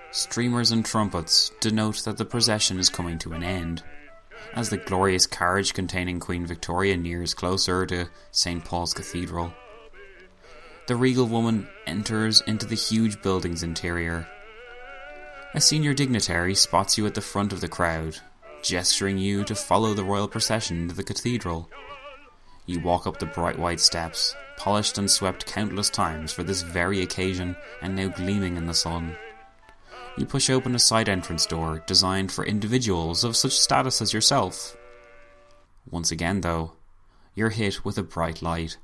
Streamers 0.10 0.72
and 0.72 0.84
trumpets 0.84 1.52
denote 1.60 2.04
that 2.06 2.18
the 2.18 2.26
procession 2.26 2.80
is 2.80 2.90
coming 2.90 3.20
to 3.20 3.34
an 3.34 3.44
end 3.44 3.84
as 4.54 4.70
the 4.70 4.78
glorious 4.78 5.26
carriage 5.26 5.74
containing 5.74 6.20
Queen 6.20 6.46
Victoria 6.46 6.98
nears 6.98 7.34
closer 7.34 7.86
to 7.86 8.10
St. 8.32 8.64
Paul's 8.64 8.94
Cathedral. 8.94 9.54
The 10.88 10.96
regal 10.96 11.28
woman 11.28 11.68
enters 11.88 12.42
into 12.42 12.66
the 12.66 12.76
huge 12.76 13.22
building's 13.22 13.64
interior. 13.64 14.28
A 15.54 15.62
senior 15.62 15.94
dignitary 15.94 16.56
spots 16.56 16.98
you 16.98 17.06
at 17.06 17.14
the 17.14 17.22
front 17.22 17.54
of 17.54 17.62
the 17.62 17.68
crowd, 17.68 18.18
gesturing 18.62 19.18
you 19.18 19.44
to 19.46 19.56
follow 19.56 19.94
the 19.94 20.04
royal 20.04 20.28
procession 20.28 20.88
to 20.90 20.96
the 20.96 21.04
cathedral. 21.04 21.70
You 22.66 22.80
walk 22.80 23.08
up 23.08 23.20
the 23.20 23.26
bright 23.26 23.60
white 23.60 23.80
steps, 23.80 24.36
polished 24.58 24.98
and 24.98 25.10
swept 25.10 25.46
countless 25.46 25.90
times 25.90 26.32
for 26.32 26.44
this 26.44 26.62
very 26.62 27.02
occasion 27.02 27.56
and 27.82 27.96
now 27.96 28.08
gleaming 28.08 28.58
in 28.58 28.66
the 28.66 28.74
sun. 28.74 29.16
You 30.16 30.28
push 30.28 30.50
open 30.50 30.76
a 30.76 30.80
side 30.80 31.10
entrance 31.10 31.46
door 31.46 31.84
designed 31.88 32.32
for 32.32 32.46
individuals 32.46 33.24
of 33.24 33.36
such 33.36 33.54
status 33.54 34.02
as 34.02 34.14
yourself. 34.14 34.78
Once 35.90 36.12
again, 36.12 36.42
though, 36.42 36.74
you're 37.34 37.50
hit 37.50 37.84
with 37.84 37.98
a 37.98 38.04
bright 38.04 38.42
light. 38.42 38.78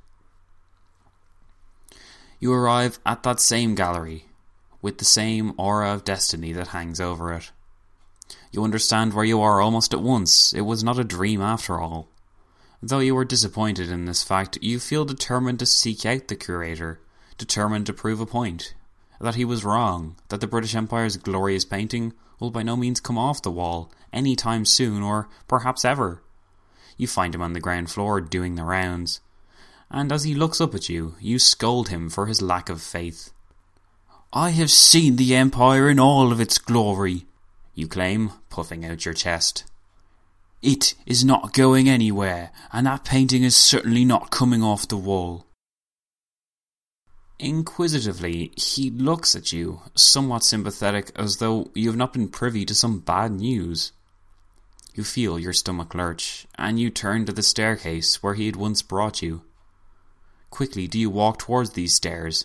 You 2.40 2.52
arrive 2.52 2.98
at 3.06 3.22
that 3.22 3.38
same 3.38 3.76
gallery, 3.76 4.24
with 4.82 4.98
the 4.98 5.04
same 5.04 5.52
aura 5.56 5.94
of 5.94 6.04
destiny 6.04 6.52
that 6.52 6.68
hangs 6.68 7.00
over 7.00 7.32
it. 7.32 7.52
You 8.50 8.64
understand 8.64 9.14
where 9.14 9.24
you 9.24 9.40
are 9.40 9.60
almost 9.60 9.94
at 9.94 10.02
once. 10.02 10.52
It 10.52 10.62
was 10.62 10.82
not 10.82 10.98
a 10.98 11.04
dream 11.04 11.40
after 11.40 11.78
all. 11.78 12.08
Though 12.82 12.98
you 12.98 13.16
are 13.16 13.24
disappointed 13.24 13.88
in 13.88 14.06
this 14.06 14.24
fact, 14.24 14.58
you 14.62 14.80
feel 14.80 15.04
determined 15.04 15.60
to 15.60 15.66
seek 15.66 16.04
out 16.04 16.28
the 16.28 16.34
curator, 16.34 17.00
determined 17.38 17.86
to 17.86 17.92
prove 17.92 18.20
a 18.20 18.26
point, 18.26 18.74
that 19.20 19.34
he 19.34 19.44
was 19.44 19.64
wrong, 19.64 20.16
that 20.28 20.40
the 20.40 20.46
British 20.46 20.74
Empire's 20.74 21.16
glorious 21.16 21.64
painting 21.64 22.12
will 22.38 22.50
by 22.50 22.62
no 22.62 22.74
means 22.76 23.00
come 23.00 23.18
off 23.18 23.42
the 23.42 23.50
wall 23.50 23.92
any 24.12 24.34
time 24.34 24.64
soon, 24.64 25.02
or 25.02 25.28
perhaps 25.46 25.84
ever. 25.84 26.22
You 26.96 27.06
find 27.06 27.34
him 27.34 27.42
on 27.42 27.52
the 27.52 27.60
ground 27.60 27.90
floor 27.90 28.20
doing 28.20 28.54
the 28.54 28.64
rounds, 28.64 29.20
and 29.90 30.10
as 30.12 30.24
he 30.24 30.34
looks 30.34 30.60
up 30.60 30.74
at 30.74 30.88
you, 30.88 31.14
you 31.20 31.38
scold 31.38 31.88
him 31.88 32.08
for 32.08 32.26
his 32.26 32.40
lack 32.40 32.68
of 32.68 32.80
faith. 32.80 33.32
I 34.32 34.50
have 34.50 34.70
seen 34.70 35.16
the 35.16 35.34
Empire 35.34 35.90
in 35.90 35.98
all 35.98 36.32
of 36.32 36.40
its 36.40 36.58
glory, 36.58 37.26
you 37.74 37.88
claim, 37.88 38.32
puffing 38.48 38.84
out 38.84 39.04
your 39.04 39.14
chest. 39.14 39.64
It 40.62 40.94
is 41.06 41.24
not 41.24 41.52
going 41.52 41.88
anywhere, 41.88 42.52
and 42.72 42.86
that 42.86 43.04
painting 43.04 43.42
is 43.42 43.56
certainly 43.56 44.04
not 44.04 44.30
coming 44.30 44.62
off 44.62 44.86
the 44.86 44.96
wall. 44.96 45.46
Inquisitively, 47.42 48.52
he 48.54 48.90
looks 48.90 49.34
at 49.34 49.50
you, 49.50 49.80
somewhat 49.94 50.44
sympathetic, 50.44 51.10
as 51.16 51.38
though 51.38 51.70
you 51.74 51.88
have 51.88 51.96
not 51.96 52.12
been 52.12 52.28
privy 52.28 52.66
to 52.66 52.74
some 52.74 52.98
bad 52.98 53.32
news. 53.32 53.92
You 54.94 55.04
feel 55.04 55.38
your 55.38 55.54
stomach 55.54 55.94
lurch, 55.94 56.46
and 56.56 56.78
you 56.78 56.90
turn 56.90 57.24
to 57.24 57.32
the 57.32 57.42
staircase 57.42 58.22
where 58.22 58.34
he 58.34 58.44
had 58.44 58.56
once 58.56 58.82
brought 58.82 59.22
you. 59.22 59.40
Quickly 60.50 60.86
do 60.86 60.98
you 60.98 61.08
walk 61.08 61.38
towards 61.38 61.70
these 61.70 61.94
stairs. 61.94 62.44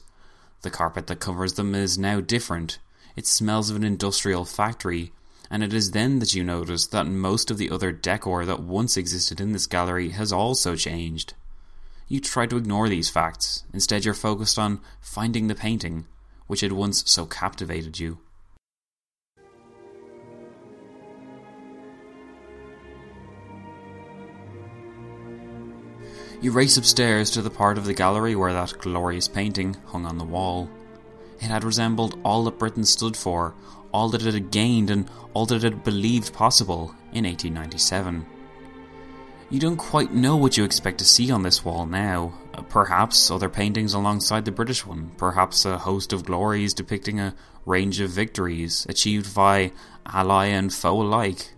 The 0.62 0.70
carpet 0.70 1.08
that 1.08 1.20
covers 1.20 1.56
them 1.56 1.76
is 1.76 1.98
now 1.98 2.22
different. 2.22 2.80
It 3.18 3.28
smells 3.28 3.70
of 3.70 3.76
an 3.76 3.84
industrial 3.84 4.46
factory, 4.46 5.12
and 5.52 5.62
it 5.62 5.74
is 5.74 5.92
then 5.92 6.20
that 6.20 6.34
you 6.34 6.44
notice 6.46 6.88
that 6.88 7.06
most 7.06 7.52
of 7.52 7.58
the 7.58 7.70
other 7.70 7.92
decor 7.92 8.46
that 8.46 8.64
once 8.64 8.96
existed 8.96 9.42
in 9.42 9.52
this 9.52 9.68
gallery 9.68 10.12
has 10.12 10.32
also 10.32 10.78
changed. 10.78 11.34
You 12.08 12.20
try 12.20 12.46
to 12.46 12.58
ignore 12.58 12.88
these 12.88 13.10
facts, 13.10 13.64
instead, 13.74 14.06
you're 14.06 14.14
focused 14.14 14.60
on 14.60 14.80
finding 15.02 15.48
the 15.48 15.56
painting, 15.56 16.06
which 16.46 16.62
had 16.62 16.72
once 16.72 17.04
so 17.10 17.26
captivated 17.26 18.00
you. 18.00 18.20
You 26.42 26.52
race 26.52 26.78
upstairs 26.78 27.32
to 27.32 27.42
the 27.42 27.50
part 27.50 27.80
of 27.80 27.86
the 27.86 27.94
gallery 27.96 28.36
where 28.36 28.54
that 28.54 28.78
glorious 28.78 29.28
painting 29.28 29.76
hung 29.88 30.06
on 30.06 30.20
the 30.20 30.24
wall. 30.24 30.70
It 31.40 31.48
had 31.48 31.64
resembled 31.64 32.20
all 32.24 32.44
that 32.44 32.60
Britain 32.60 32.86
stood 32.86 33.18
for, 33.18 33.56
all 33.92 34.10
that 34.10 34.24
it 34.24 34.34
had 34.36 34.52
gained 34.52 34.92
and 34.92 35.10
all 35.34 35.48
that 35.48 35.56
it 35.56 35.64
had 35.64 35.84
believed 35.84 36.34
possible 36.34 36.94
in 37.14 37.26
1897. 37.26 38.28
You 39.52 39.60
don't 39.60 39.78
quite 39.78 40.12
know 40.12 40.36
what 40.36 40.58
you 40.58 40.64
expect 40.64 40.98
to 40.98 41.06
see 41.06 41.30
on 41.30 41.44
this 41.44 41.64
wall 41.64 41.86
now. 41.86 42.34
Uh, 42.52 42.64
perhaps 42.64 43.30
other 43.30 43.48
paintings 43.48 43.94
alongside 43.94 44.44
the 44.44 44.52
British 44.52 44.88
one, 44.88 45.12
perhaps 45.18 45.66
a 45.66 45.78
host 45.78 46.14
of 46.14 46.26
glories 46.26 46.74
depicting 46.74 47.20
a 47.20 47.36
range 47.64 48.00
of 48.00 48.10
victories 48.10 48.88
achieved 48.90 49.36
by 49.36 49.72
ally 50.08 50.46
and 50.46 50.74
foe 50.74 51.00
alike. 51.00 51.54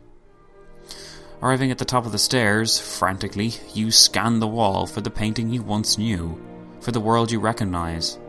Arriving 1.41 1.71
at 1.71 1.77
the 1.77 1.85
top 1.85 2.05
of 2.05 2.11
the 2.11 2.17
stairs, 2.17 2.77
frantically, 2.77 3.53
you 3.73 3.89
scan 3.89 4.41
the 4.41 4.47
wall 4.47 4.85
for 4.85 4.99
the 4.99 5.09
painting 5.09 5.49
you 5.49 5.61
once 5.61 5.97
knew, 5.97 6.37
for 6.81 6.91
the 6.91 6.99
world 6.99 7.31
you 7.31 7.39
recognize. 7.39 8.19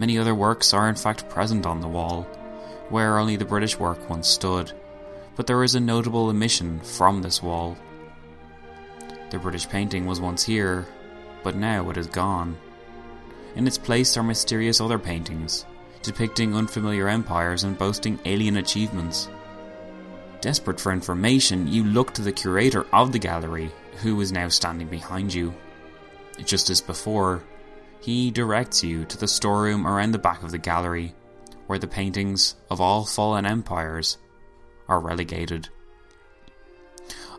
Many 0.00 0.18
other 0.18 0.34
works 0.34 0.74
are 0.74 0.88
in 0.88 0.96
fact 0.96 1.28
present 1.28 1.66
on 1.66 1.80
the 1.80 1.88
wall, 1.88 2.24
where 2.88 3.18
only 3.18 3.36
the 3.36 3.44
British 3.44 3.78
work 3.78 4.10
once 4.10 4.26
stood, 4.26 4.72
but 5.36 5.46
there 5.46 5.62
is 5.62 5.76
a 5.76 5.80
notable 5.80 6.28
omission 6.28 6.80
from 6.80 7.22
this 7.22 7.40
wall. 7.40 7.76
The 9.30 9.38
British 9.38 9.68
painting 9.68 10.06
was 10.06 10.20
once 10.20 10.42
here, 10.42 10.86
but 11.42 11.54
now 11.54 11.90
it 11.90 11.96
is 11.96 12.06
gone. 12.06 12.56
In 13.56 13.66
its 13.66 13.78
place 13.78 14.16
are 14.16 14.22
mysterious 14.22 14.80
other 14.80 14.98
paintings, 14.98 15.66
depicting 16.02 16.54
unfamiliar 16.54 17.08
empires 17.08 17.64
and 17.64 17.76
boasting 17.76 18.18
alien 18.24 18.56
achievements. 18.56 19.28
Desperate 20.40 20.80
for 20.80 20.92
information, 20.92 21.66
you 21.66 21.84
look 21.84 22.14
to 22.14 22.22
the 22.22 22.32
curator 22.32 22.86
of 22.92 23.12
the 23.12 23.18
gallery, 23.18 23.70
who 24.02 24.20
is 24.20 24.32
now 24.32 24.48
standing 24.48 24.86
behind 24.86 25.34
you. 25.34 25.52
Just 26.44 26.70
as 26.70 26.80
before, 26.80 27.42
he 28.00 28.30
directs 28.30 28.84
you 28.84 29.04
to 29.06 29.18
the 29.18 29.26
storeroom 29.26 29.86
around 29.86 30.12
the 30.12 30.18
back 30.18 30.42
of 30.42 30.52
the 30.52 30.58
gallery, 30.58 31.14
where 31.66 31.78
the 31.78 31.88
paintings 31.88 32.54
of 32.70 32.80
all 32.80 33.04
fallen 33.04 33.44
empires 33.44 34.18
are 34.88 35.00
relegated. 35.00 35.68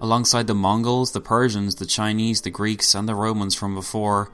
Alongside 0.01 0.47
the 0.47 0.55
Mongols, 0.55 1.11
the 1.11 1.19
Persians, 1.19 1.75
the 1.75 1.85
Chinese, 1.85 2.39
the 2.39 2.49
Greeks, 2.49 2.95
and 2.95 3.07
the 3.07 3.15
Romans 3.15 3.53
from 3.53 3.75
before, 3.75 4.31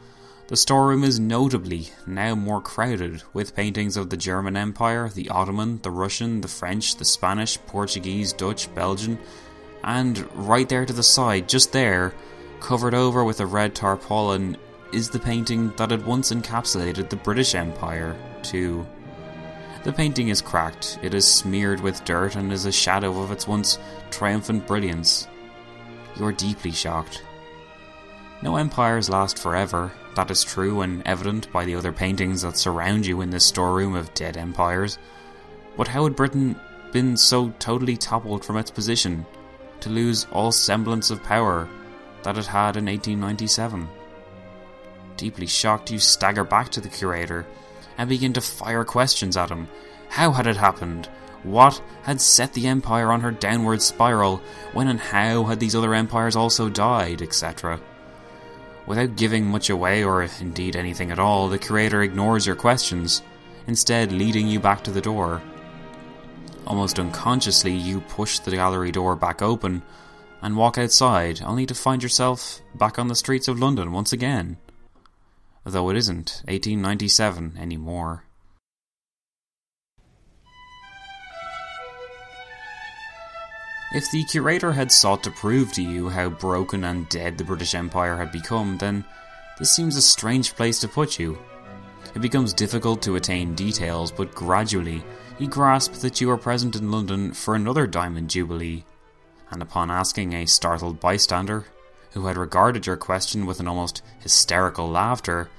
the 0.48 0.56
storeroom 0.56 1.04
is 1.04 1.20
notably 1.20 1.90
now 2.06 2.36
more 2.36 2.62
crowded 2.62 3.24
with 3.34 3.56
paintings 3.56 3.98
of 3.98 4.12
the 4.12 4.18
German 4.18 4.56
Empire, 4.56 5.10
the 5.10 5.28
Ottoman, 5.30 5.80
the 5.82 5.90
Russian, 5.90 6.42
the 6.42 6.48
French, 6.48 6.98
the 6.98 7.06
Spanish, 7.06 7.58
Portuguese, 7.66 8.32
Dutch, 8.32 8.74
Belgian, 8.76 9.18
and 9.84 10.30
right 10.36 10.70
there 10.70 10.86
to 10.86 10.94
the 10.94 11.02
side, 11.02 11.50
just 11.50 11.74
there, 11.74 12.14
covered 12.60 12.94
over 12.94 13.24
with 13.24 13.40
a 13.40 13.46
red 13.48 13.74
tarpaulin, 13.74 14.58
is 14.94 15.10
the 15.10 15.20
painting 15.20 15.74
that 15.78 15.90
had 15.90 16.06
once 16.06 16.32
encapsulated 16.32 17.10
the 17.10 17.16
British 17.16 17.56
Empire, 17.56 18.16
too. 18.44 18.86
The 19.84 19.94
painting 19.94 20.28
is 20.28 20.44
cracked, 20.44 21.00
it 21.02 21.16
is 21.16 21.28
smeared 21.28 21.80
with 21.80 22.06
dirt 22.06 22.36
and 22.36 22.54
is 22.54 22.66
a 22.66 22.72
shadow 22.72 23.20
of 23.24 23.32
its 23.32 23.48
once 23.48 23.80
triumphant 24.12 24.68
brilliance. 24.68 25.28
You 26.18 26.26
are 26.26 26.32
deeply 26.32 26.72
shocked. 26.72 27.24
No 28.42 28.58
empires 28.58 29.10
last 29.10 29.40
forever, 29.40 29.92
that 30.16 30.32
is 30.32 30.44
true 30.44 30.82
and 30.82 31.02
evident 31.06 31.52
by 31.52 31.66
the 31.66 31.76
other 31.76 31.92
paintings 31.92 32.42
that 32.42 32.58
surround 32.58 33.06
you 33.06 33.22
in 33.22 33.30
this 33.30 33.46
storeroom 33.46 33.96
of 33.96 34.14
dead 34.14 34.38
empires. 34.38 34.98
But 35.76 35.88
how 35.88 36.04
had 36.06 36.16
Britain 36.16 36.60
been 36.92 37.18
so 37.18 37.50
totally 37.60 37.98
toppled 37.98 38.46
from 38.46 38.58
its 38.58 38.72
position, 38.72 39.26
to 39.82 39.90
lose 39.90 40.26
all 40.32 40.52
semblance 40.52 41.10
of 41.10 41.22
power 41.24 41.68
that 42.24 42.38
it 42.38 42.46
had 42.46 42.78
in 42.78 42.86
1897? 42.86 43.88
Deeply 45.18 45.48
shocked, 45.48 45.92
you 45.92 46.00
stagger 46.00 46.44
back 46.44 46.70
to 46.70 46.82
the 46.82 46.90
curator 46.90 47.46
and 47.98 48.10
begin 48.10 48.34
to 48.34 48.42
fire 48.42 48.84
questions 48.84 49.38
at 49.38 49.50
him. 49.50 49.68
How 50.10 50.32
had 50.32 50.48
it 50.48 50.58
happened? 50.58 51.10
What 51.46 51.82
had 52.04 52.20
set 52.20 52.54
the 52.54 52.68
empire 52.68 53.12
on 53.12 53.22
her 53.22 53.32
downward 53.32 53.82
spiral? 53.82 54.42
When 54.74 54.88
and 54.88 55.00
how 55.00 55.44
had 55.46 55.60
these 55.60 55.76
other 55.76 55.94
empires 55.94 56.36
also 56.36 56.70
died, 56.70 57.22
etc.? 57.22 57.80
Without 58.86 59.16
giving 59.16 59.46
much 59.46 59.70
away, 59.70 60.04
or 60.04 60.28
indeed 60.40 60.76
anything 60.76 61.12
at 61.12 61.20
all, 61.20 61.48
the 61.48 61.58
curator 61.58 62.04
ignores 62.04 62.46
your 62.46 62.56
questions, 62.56 63.22
instead, 63.68 64.12
leading 64.12 64.48
you 64.48 64.60
back 64.60 64.84
to 64.84 64.92
the 64.92 65.02
door. 65.02 65.42
Almost 66.68 67.00
unconsciously, 67.00 67.74
you 67.74 68.02
push 68.02 68.40
the 68.40 68.52
gallery 68.52 68.92
door 68.92 69.16
back 69.16 69.42
open 69.42 69.84
and 70.42 70.58
walk 70.58 70.78
outside, 70.78 71.42
only 71.44 71.66
to 71.66 71.76
find 71.76 72.04
yourself 72.04 72.62
back 72.76 73.00
on 73.00 73.08
the 73.08 73.16
streets 73.16 73.48
of 73.48 73.60
London 73.60 73.92
once 73.92 74.12
again 74.12 74.58
though 75.66 75.90
it 75.90 75.98
isn't 75.98 76.44
1897 76.46 77.58
anymore. 77.60 78.25
If 83.96 84.12
the 84.12 84.26
curator 84.26 84.74
had 84.74 84.92
sought 84.92 85.24
to 85.24 85.32
prove 85.32 85.72
to 85.72 85.82
you 85.82 86.10
how 86.10 86.28
broken 86.28 86.84
and 86.84 87.08
dead 87.08 87.38
the 87.38 87.46
British 87.46 87.74
Empire 87.74 88.18
had 88.18 88.30
become, 88.30 88.78
then 88.78 89.06
this 89.58 89.72
seems 89.72 89.96
a 89.96 90.02
strange 90.02 90.54
place 90.54 90.82
to 90.82 90.90
put 90.90 91.18
you. 91.18 91.38
It 92.14 92.20
becomes 92.22 92.52
difficult 92.52 93.02
to 93.04 93.16
attain 93.16 93.56
details, 93.56 94.12
but 94.12 94.36
gradually 94.36 95.02
you 95.40 95.48
grasp 95.48 95.94
that 95.94 96.20
you 96.20 96.30
are 96.30 96.38
present 96.38 96.76
in 96.76 96.92
London 96.92 97.32
for 97.32 97.56
another 97.56 97.88
Diamond 97.88 98.30
Jubilee, 98.30 98.84
and 99.50 99.62
upon 99.62 99.90
asking 99.90 100.34
a 100.34 100.46
startled 100.46 101.00
bystander 101.00 101.64
who 102.12 102.26
had 102.26 102.36
regarded 102.36 102.86
your 102.86 102.98
question 102.98 103.46
with 103.46 103.62
an 103.62 103.68
almost 103.70 104.02
hysterical 104.20 104.90
laughter, 104.90 105.50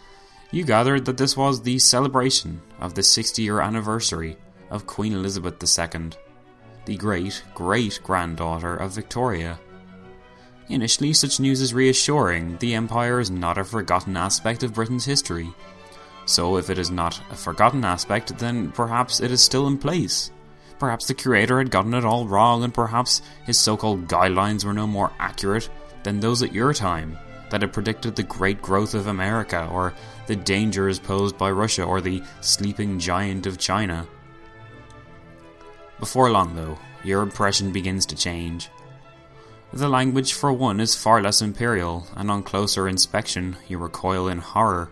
you 0.50 0.62
gathered 0.62 1.06
that 1.06 1.16
this 1.16 1.38
was 1.38 1.62
the 1.62 1.78
celebration 1.78 2.60
of 2.80 2.92
the 2.92 3.02
60 3.02 3.40
year 3.40 3.62
anniversary 3.62 4.36
of 4.68 4.86
Queen 4.86 5.14
Elizabeth 5.14 5.54
II. 5.78 6.10
The 6.86 6.96
great 6.96 7.42
great 7.54 8.00
granddaughter 8.02 8.74
of 8.74 8.92
Victoria. 8.92 9.58
Initially, 10.68 11.12
such 11.12 11.38
news 11.38 11.60
is 11.60 11.74
reassuring. 11.74 12.56
The 12.58 12.74
Empire 12.74 13.20
is 13.20 13.30
not 13.30 13.58
a 13.58 13.64
forgotten 13.64 14.16
aspect 14.16 14.62
of 14.62 14.74
Britain's 14.74 15.04
history. 15.04 15.48
So, 16.24 16.56
if 16.56 16.70
it 16.70 16.78
is 16.78 16.90
not 16.90 17.20
a 17.30 17.36
forgotten 17.36 17.84
aspect, 17.84 18.36
then 18.38 18.72
perhaps 18.72 19.20
it 19.20 19.30
is 19.30 19.40
still 19.40 19.68
in 19.68 19.78
place. 19.78 20.32
Perhaps 20.78 21.06
the 21.06 21.14
curator 21.14 21.58
had 21.58 21.70
gotten 21.70 21.94
it 21.94 22.04
all 22.04 22.26
wrong, 22.26 22.64
and 22.64 22.74
perhaps 22.74 23.22
his 23.44 23.58
so 23.58 23.76
called 23.76 24.08
guidelines 24.08 24.64
were 24.64 24.74
no 24.74 24.86
more 24.86 25.12
accurate 25.20 25.68
than 26.02 26.18
those 26.18 26.42
at 26.42 26.52
your 26.52 26.74
time, 26.74 27.16
that 27.50 27.62
had 27.62 27.72
predicted 27.72 28.16
the 28.16 28.24
great 28.24 28.60
growth 28.60 28.94
of 28.94 29.06
America, 29.06 29.68
or 29.72 29.94
the 30.26 30.36
dangers 30.36 30.98
posed 30.98 31.38
by 31.38 31.50
Russia, 31.50 31.84
or 31.84 32.00
the 32.00 32.22
sleeping 32.40 32.98
giant 32.98 33.46
of 33.46 33.56
China. 33.56 34.06
Before 35.98 36.30
long, 36.30 36.54
though, 36.54 36.78
your 37.04 37.22
impression 37.22 37.72
begins 37.72 38.06
to 38.06 38.16
change. 38.16 38.68
The 39.72 39.88
language, 39.88 40.32
for 40.32 40.52
one, 40.52 40.80
is 40.80 40.94
far 40.94 41.22
less 41.22 41.42
imperial, 41.42 42.06
and 42.14 42.30
on 42.30 42.42
closer 42.42 42.88
inspection, 42.88 43.56
you 43.68 43.78
recoil 43.78 44.28
in 44.28 44.38
horror. 44.38 44.90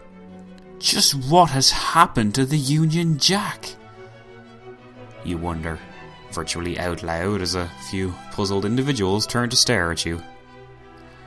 Just 0.78 1.14
what 1.14 1.50
has 1.50 1.70
happened 1.70 2.34
to 2.34 2.44
the 2.44 2.58
Union 2.58 3.18
Jack? 3.18 3.74
You 5.24 5.38
wonder, 5.38 5.78
virtually 6.32 6.78
out 6.78 7.02
loud, 7.02 7.40
as 7.40 7.54
a 7.54 7.70
few 7.88 8.14
puzzled 8.32 8.64
individuals 8.64 9.26
turn 9.26 9.48
to 9.50 9.56
stare 9.56 9.92
at 9.92 10.04
you. 10.04 10.22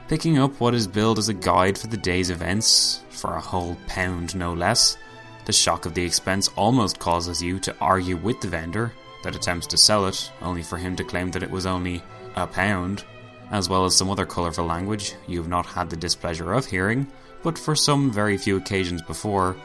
Picking 0.07 0.37
up 0.37 0.59
what 0.59 0.73
is 0.73 0.87
billed 0.87 1.19
as 1.19 1.29
a 1.29 1.33
guide 1.33 1.77
for 1.77 1.87
the 1.87 1.97
day's 1.97 2.29
events, 2.29 3.01
for 3.09 3.33
a 3.33 3.41
whole 3.41 3.77
pound 3.87 4.35
no 4.35 4.53
less, 4.53 4.97
the 5.45 5.53
shock 5.53 5.85
of 5.85 5.93
the 5.93 6.03
expense 6.03 6.49
almost 6.55 6.99
causes 6.99 7.41
you 7.41 7.59
to 7.59 7.75
argue 7.79 8.17
with 8.17 8.39
the 8.41 8.47
vendor 8.47 8.91
that 9.23 9.35
attempts 9.35 9.67
to 9.67 9.77
sell 9.77 10.05
it, 10.07 10.31
only 10.41 10.63
for 10.63 10.77
him 10.77 10.95
to 10.95 11.03
claim 11.03 11.31
that 11.31 11.43
it 11.43 11.51
was 11.51 11.65
only 11.65 12.01
a 12.35 12.47
pound 12.47 13.03
as 13.51 13.69
well 13.69 13.85
as 13.85 13.95
some 13.95 14.09
other 14.09 14.25
colourful 14.25 14.65
language 14.65 15.15
you 15.27 15.37
have 15.39 15.47
not 15.47 15.65
had 15.65 15.89
the 15.89 15.95
displeasure 15.95 16.53
of 16.53 16.65
hearing, 16.65 17.07
but 17.43 17.57
for 17.57 17.75
some 17.75 18.11
very 18.11 18.37
few 18.37 18.57
occasions 18.57 19.01
before, 19.01 19.55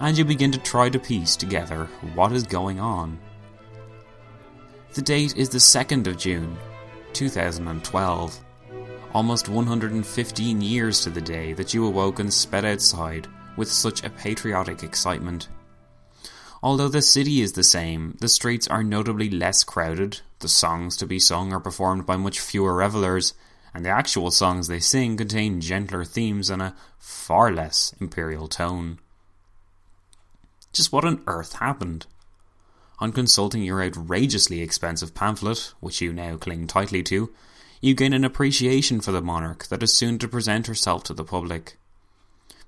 and 0.00 0.16
you 0.16 0.24
begin 0.24 0.52
to 0.52 0.58
try 0.58 0.88
to 0.88 0.98
piece 0.98 1.36
together 1.36 1.86
what 2.14 2.32
is 2.32 2.42
going 2.42 2.80
on. 2.80 3.18
The 4.94 5.02
date 5.02 5.36
is 5.36 5.50
the 5.50 5.58
2nd 5.58 6.06
of 6.06 6.16
June, 6.16 6.56
2012. 7.12 8.40
Almost 9.12 9.48
115 9.48 10.60
years 10.60 11.02
to 11.02 11.10
the 11.10 11.20
day 11.20 11.52
that 11.54 11.72
you 11.72 11.86
awoke 11.86 12.18
and 12.18 12.32
sped 12.32 12.64
outside 12.64 13.26
with 13.56 13.70
such 13.70 14.04
a 14.04 14.10
patriotic 14.10 14.82
excitement. 14.82 15.48
Although 16.62 16.88
the 16.88 17.02
city 17.02 17.40
is 17.40 17.52
the 17.52 17.64
same, 17.64 18.16
the 18.20 18.28
streets 18.28 18.66
are 18.68 18.82
notably 18.82 19.28
less 19.28 19.62
crowded, 19.62 20.20
the 20.40 20.48
songs 20.48 20.96
to 20.96 21.06
be 21.06 21.18
sung 21.18 21.52
are 21.52 21.60
performed 21.60 22.06
by 22.06 22.16
much 22.16 22.40
fewer 22.40 22.74
revellers, 22.74 23.34
and 23.74 23.84
the 23.84 23.90
actual 23.90 24.30
songs 24.30 24.68
they 24.68 24.80
sing 24.80 25.16
contain 25.16 25.60
gentler 25.60 26.04
themes 26.04 26.48
and 26.48 26.62
a 26.62 26.74
far 26.98 27.52
less 27.52 27.94
imperial 28.00 28.48
tone. 28.48 28.98
Just 30.72 30.92
what 30.92 31.04
on 31.04 31.22
earth 31.26 31.54
happened? 31.54 32.06
On 32.98 33.12
consulting 33.12 33.62
your 33.62 33.82
outrageously 33.82 34.62
expensive 34.62 35.14
pamphlet, 35.14 35.74
which 35.80 36.00
you 36.00 36.12
now 36.12 36.36
cling 36.38 36.66
tightly 36.66 37.02
to, 37.04 37.32
you 37.82 37.94
gain 37.94 38.14
an 38.14 38.24
appreciation 38.24 39.00
for 39.00 39.12
the 39.12 39.20
monarch 39.20 39.66
that 39.68 39.82
is 39.82 39.94
soon 39.94 40.18
to 40.18 40.28
present 40.28 40.66
herself 40.66 41.04
to 41.04 41.14
the 41.14 41.24
public. 41.24 41.76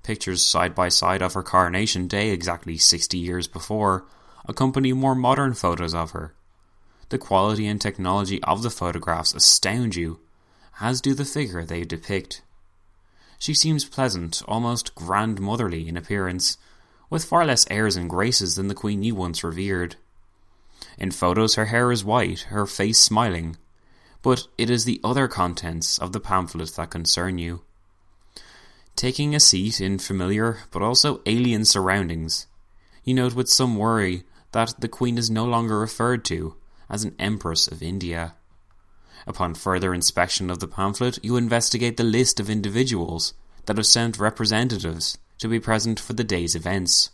Pictures 0.03 0.43
side 0.43 0.73
by 0.73 0.89
side 0.89 1.21
of 1.21 1.33
her 1.33 1.43
coronation 1.43 2.07
day 2.07 2.29
exactly 2.29 2.77
60 2.77 3.17
years 3.17 3.47
before 3.47 4.05
accompany 4.47 4.93
more 4.93 5.15
modern 5.15 5.53
photos 5.53 5.93
of 5.93 6.11
her. 6.11 6.33
The 7.09 7.17
quality 7.17 7.67
and 7.67 7.79
technology 7.79 8.41
of 8.43 8.63
the 8.63 8.69
photographs 8.69 9.33
astound 9.33 9.95
you, 9.95 10.19
as 10.79 11.01
do 11.01 11.13
the 11.13 11.25
figure 11.25 11.65
they 11.65 11.83
depict. 11.83 12.41
She 13.37 13.53
seems 13.53 13.85
pleasant, 13.85 14.41
almost 14.47 14.95
grandmotherly 14.95 15.87
in 15.87 15.97
appearance, 15.97 16.57
with 17.09 17.25
far 17.25 17.45
less 17.45 17.65
airs 17.69 17.95
and 17.95 18.09
graces 18.09 18.55
than 18.55 18.67
the 18.67 18.75
queen 18.75 19.03
you 19.03 19.15
once 19.15 19.43
revered. 19.43 19.95
In 20.97 21.11
photos, 21.11 21.55
her 21.55 21.65
hair 21.65 21.91
is 21.91 22.03
white, 22.03 22.41
her 22.49 22.65
face 22.65 22.99
smiling, 22.99 23.57
but 24.21 24.47
it 24.57 24.69
is 24.69 24.85
the 24.85 24.99
other 25.03 25.27
contents 25.27 25.97
of 25.97 26.11
the 26.11 26.19
pamphlet 26.19 26.75
that 26.75 26.89
concern 26.91 27.37
you 27.37 27.61
taking 28.99 29.33
a 29.33 29.39
seat 29.39 29.79
in 29.79 29.97
familiar 29.97 30.57
but 30.71 30.81
also 30.81 31.21
alien 31.25 31.63
surroundings. 31.63 32.47
You 33.05 33.13
note 33.13 33.33
with 33.33 33.47
some 33.47 33.77
worry 33.77 34.23
that 34.51 34.73
the 34.77 34.89
Queen 34.89 35.17
is 35.17 35.29
no 35.29 35.45
longer 35.45 35.79
referred 35.79 36.25
to 36.25 36.55
as 36.89 37.05
an 37.05 37.15
Empress 37.17 37.69
of 37.69 37.81
India. 37.81 38.35
Upon 39.25 39.53
further 39.53 39.93
inspection 39.93 40.49
of 40.49 40.59
the 40.59 40.67
pamphlet, 40.67 41.17
you 41.23 41.37
investigate 41.37 41.95
the 41.95 42.03
list 42.03 42.41
of 42.41 42.49
individuals 42.49 43.33
that 43.67 43.77
have 43.77 43.85
sent 43.85 44.19
representatives 44.19 45.17
to 45.37 45.47
be 45.47 45.61
present 45.61 45.97
for 45.97 46.11
the 46.11 46.25
day's 46.25 46.53
events. 46.53 47.11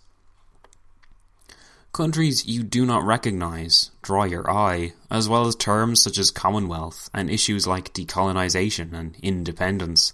Countries 1.93 2.48
you 2.48 2.63
do 2.63 2.84
not 2.84 3.04
recognize 3.04 3.91
draw 4.02 4.24
your 4.24 4.50
eye, 4.50 4.93
as 5.12 5.30
well 5.30 5.45
as 5.45 5.56
terms 5.56 6.02
such 6.02 6.17
as 6.17 6.32
Commonwealth 6.32 7.12
and 7.13 7.30
issues 7.30 7.67
like 7.67 7.93
decolonisation 7.93 8.91
and 8.91 9.15
independence. 9.21 10.13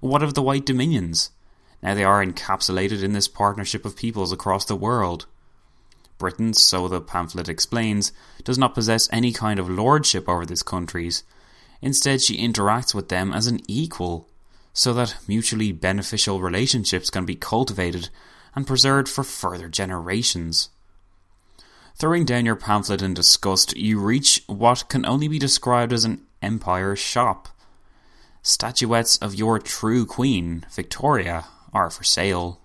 What 0.00 0.22
of 0.22 0.32
the 0.32 0.42
White 0.42 0.64
Dominions? 0.64 1.30
Now 1.82 1.94
they 1.94 2.04
are 2.04 2.24
encapsulated 2.24 3.02
in 3.02 3.12
this 3.12 3.28
partnership 3.28 3.84
of 3.84 3.96
peoples 3.96 4.32
across 4.32 4.64
the 4.64 4.76
world. 4.76 5.26
Britain, 6.16 6.54
so 6.54 6.88
the 6.88 7.02
pamphlet 7.02 7.48
explains, 7.48 8.12
does 8.42 8.56
not 8.56 8.74
possess 8.74 9.08
any 9.12 9.32
kind 9.32 9.58
of 9.58 9.68
lordship 9.68 10.26
over 10.26 10.46
these 10.46 10.62
countries. 10.62 11.22
Instead, 11.82 12.22
she 12.22 12.38
interacts 12.38 12.94
with 12.94 13.10
them 13.10 13.32
as 13.32 13.46
an 13.46 13.60
equal, 13.68 14.28
so 14.72 14.94
that 14.94 15.16
mutually 15.28 15.72
beneficial 15.72 16.40
relationships 16.40 17.10
can 17.10 17.26
be 17.26 17.34
cultivated 17.34 18.08
and 18.54 18.66
preserved 18.66 19.08
for 19.08 19.24
further 19.24 19.68
generations. 19.68 20.70
Throwing 21.96 22.24
down 22.24 22.46
your 22.46 22.56
pamphlet 22.56 23.02
in 23.02 23.12
disgust, 23.12 23.76
you 23.76 24.00
reach 24.00 24.42
what 24.46 24.88
can 24.88 25.04
only 25.04 25.28
be 25.28 25.38
described 25.38 25.92
as 25.92 26.04
an 26.04 26.22
empire 26.40 26.96
shop. 26.96 27.48
Statuettes 28.42 29.16
of 29.18 29.34
your 29.34 29.58
true 29.58 30.06
queen, 30.06 30.64
Victoria, 30.70 31.46
are 31.72 31.90
for 31.90 32.04
sale. 32.04 32.60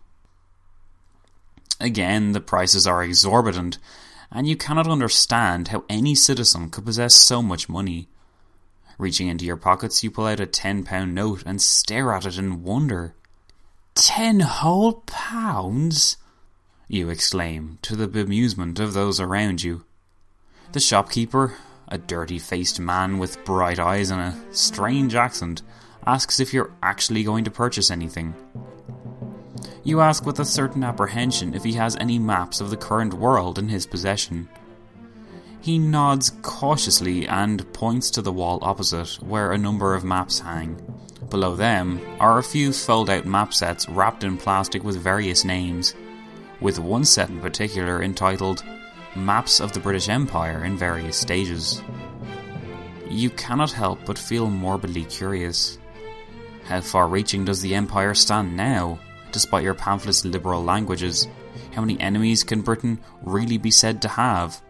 Again, 1.79 2.31
the 2.31 2.39
prices 2.39 2.87
are 2.87 3.03
exorbitant, 3.03 3.77
and 4.31 4.47
you 4.47 4.55
cannot 4.55 4.87
understand 4.87 5.67
how 5.67 5.83
any 5.89 6.15
citizen 6.15 6.69
could 6.69 6.85
possess 6.85 7.13
so 7.13 7.41
much 7.41 7.67
money. 7.67 8.07
Reaching 8.97 9.27
into 9.27 9.45
your 9.45 9.57
pockets, 9.57 10.03
you 10.03 10.09
pull 10.09 10.25
out 10.25 10.39
a 10.39 10.45
ten 10.45 10.83
pound 10.83 11.13
note 11.13 11.43
and 11.45 11.61
stare 11.61 12.13
at 12.13 12.25
it 12.25 12.37
in 12.37 12.63
wonder. 12.63 13.13
Ten 13.93 14.39
whole 14.39 15.03
pounds? 15.05 16.17
You 16.87 17.09
exclaim, 17.09 17.79
to 17.81 17.95
the 17.95 18.07
bemusement 18.07 18.79
of 18.79 18.93
those 18.93 19.19
around 19.19 19.63
you. 19.63 19.83
The 20.71 20.79
shopkeeper, 20.79 21.55
a 21.87 21.97
dirty 21.97 22.39
faced 22.39 22.79
man 22.79 23.17
with 23.17 23.43
bright 23.45 23.79
eyes 23.79 24.09
and 24.09 24.21
a 24.21 24.35
strange 24.51 25.15
accent, 25.15 25.61
asks 26.05 26.39
if 26.39 26.53
you're 26.53 26.71
actually 26.81 27.23
going 27.23 27.43
to 27.43 27.51
purchase 27.51 27.91
anything. 27.91 28.33
You 29.83 30.01
ask 30.01 30.25
with 30.25 30.39
a 30.39 30.45
certain 30.45 30.83
apprehension 30.83 31.53
if 31.53 31.63
he 31.63 31.73
has 31.73 31.95
any 31.97 32.17
maps 32.17 32.59
of 32.59 32.69
the 32.69 32.77
current 32.77 33.13
world 33.13 33.59
in 33.59 33.69
his 33.69 33.85
possession. 33.85 34.49
He 35.61 35.79
nods 35.79 36.31
cautiously 36.41 37.27
and 37.27 37.71
points 37.73 38.09
to 38.11 38.21
the 38.21 38.31
wall 38.31 38.59
opposite, 38.61 39.21
where 39.21 39.51
a 39.51 39.57
number 39.57 39.95
of 39.95 40.03
maps 40.03 40.39
hang. 40.39 40.79
Below 41.29 41.55
them 41.55 42.01
are 42.19 42.37
a 42.37 42.43
few 42.43 42.71
fold 42.71 43.09
out 43.09 43.25
map 43.25 43.53
sets 43.53 43.89
wrapped 43.89 44.23
in 44.23 44.37
plastic 44.37 44.83
with 44.83 44.97
various 44.97 45.43
names, 45.43 45.95
with 46.61 46.79
one 46.79 47.03
set 47.03 47.29
in 47.29 47.39
particular 47.39 48.01
entitled 48.01 48.63
Maps 49.15 49.61
of 49.61 49.71
the 49.71 49.79
British 49.79 50.09
Empire 50.09 50.65
in 50.65 50.77
various 50.77 51.17
stages. 51.17 51.81
You 53.09 53.29
cannot 53.29 53.71
help 53.71 53.99
but 54.05 54.19
feel 54.19 54.49
morbidly 54.49 55.05
curious. 55.05 55.77
How 56.65 56.81
far 56.81 57.07
reaching 57.07 57.45
does 57.45 57.61
the 57.61 57.75
Empire 57.75 58.13
stand 58.13 58.57
now, 58.57 58.99
despite 59.31 59.63
your 59.63 59.73
pamphlet's 59.73 60.25
liberal 60.25 60.63
languages? 60.63 61.27
How 61.73 61.81
many 61.81 61.99
enemies 61.99 62.43
can 62.43 62.61
Britain 62.61 62.99
really 63.21 63.57
be 63.57 63.71
said 63.71 64.01
to 64.01 64.09
have? 64.09 64.61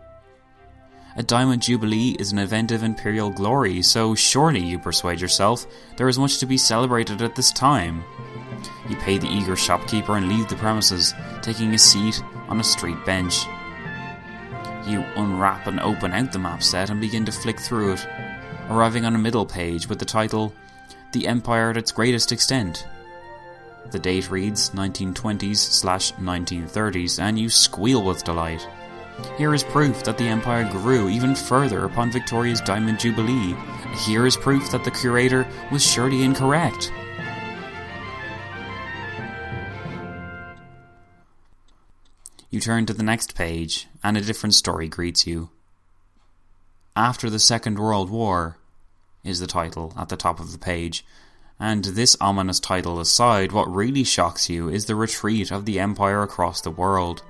A 1.18 1.24
Diamond 1.24 1.62
Jubilee 1.62 2.16
is 2.20 2.32
an 2.32 2.40
event 2.40 2.72
of 2.72 2.84
imperial 2.84 3.30
glory, 3.30 3.82
so 3.82 4.14
surely, 4.14 4.60
you 4.60 4.78
persuade 4.78 5.22
yourself, 5.22 5.66
there 5.96 6.10
is 6.10 6.20
much 6.20 6.40
to 6.40 6.46
be 6.46 6.58
celebrated 6.58 7.22
at 7.22 7.36
this 7.36 7.52
time. 7.52 8.04
You 8.90 8.96
pay 8.98 9.18
the 9.18 9.30
eager 9.30 9.56
shopkeeper 9.56 10.18
and 10.18 10.28
leave 10.28 10.50
the 10.50 10.56
premises, 10.58 11.14
taking 11.42 11.74
a 11.74 11.78
seat 11.78 12.22
on 12.50 12.60
a 12.60 12.64
street 12.64 13.04
bench. 13.06 13.46
You 14.88 15.04
unwrap 15.16 15.68
and 15.68 15.80
open 15.80 16.12
out 16.12 16.32
the 16.32 16.40
map 16.40 16.62
set 16.62 16.90
and 16.90 17.02
begin 17.02 17.26
to 17.26 17.32
flick 17.32 17.60
through 17.60 17.94
it, 17.94 18.08
arriving 18.70 19.04
on 19.06 19.16
a 19.16 19.20
middle 19.20 19.46
page 19.46 19.90
with 19.90 20.00
the 20.00 20.06
title 20.06 20.54
The 21.12 21.28
Empire 21.28 21.72
at 21.72 21.78
its 21.78 21.92
Greatest 21.92 22.32
Extent. 22.32 22.88
The 23.92 24.00
date 24.00 24.30
reads 24.30 24.72
1920s 24.72 25.58
slash 25.58 26.12
1930s, 26.14 27.20
and 27.20 27.38
you 27.40 27.50
squeal 27.50 28.04
with 28.04 28.24
delight. 28.24 28.68
Here 29.38 29.54
is 29.54 29.64
proof 29.64 30.04
that 30.04 30.18
the 30.18 30.28
empire 30.28 30.70
grew 30.70 31.10
even 31.10 31.36
further 31.36 31.86
upon 31.86 32.12
Victoria's 32.12 32.62
Diamond 32.62 33.00
Jubilee. 33.00 33.56
Here 34.06 34.26
is 34.26 34.36
proof 34.36 34.72
that 34.72 34.84
the 34.84 34.92
curator 34.92 35.48
was 35.72 35.86
surely 35.86 36.24
incorrect. 36.24 36.92
You 42.56 42.62
turn 42.62 42.86
to 42.86 42.94
the 42.94 43.04
next 43.04 43.36
page, 43.36 43.86
and 44.02 44.16
a 44.16 44.22
different 44.22 44.56
story 44.56 44.88
greets 44.88 45.28
you. 45.28 45.50
After 46.96 47.30
the 47.30 47.38
Second 47.38 47.78
World 47.78 48.10
War 48.10 48.56
is 49.26 49.42
the 49.42 49.46
title 49.46 49.94
at 49.98 50.08
the 50.08 50.16
top 50.16 50.40
of 50.40 50.54
the 50.54 50.58
page, 50.58 51.06
and 51.60 51.84
this 51.84 52.16
ominous 52.22 52.62
title 52.62 53.02
aside, 53.02 53.52
what 53.52 53.70
really 53.70 54.06
shocks 54.06 54.50
you 54.50 54.70
is 54.70 54.86
the 54.86 54.96
retreat 54.96 55.52
of 55.52 55.66
the 55.66 55.82
empire 55.82 56.24
across 56.24 56.62
the 56.62 56.72
world. 56.72 57.24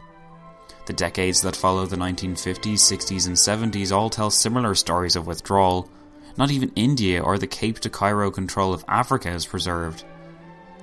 The 0.85 0.93
decades 0.93 1.41
that 1.41 1.55
follow 1.55 1.87
the 1.87 1.95
1950s, 1.95 2.75
60s, 2.75 3.25
and 3.25 3.35
70s 3.73 3.91
all 3.91 4.11
tell 4.11 4.29
similar 4.29 4.75
stories 4.75 5.15
of 5.15 5.25
withdrawal. 5.25 5.89
Not 6.37 6.51
even 6.51 6.71
India 6.75 7.19
or 7.19 7.39
the 7.39 7.47
Cape 7.47 7.79
to 7.79 7.89
Cairo 7.89 8.29
control 8.29 8.75
of 8.75 8.85
Africa 8.87 9.31
is 9.31 9.47
preserved. 9.47 10.03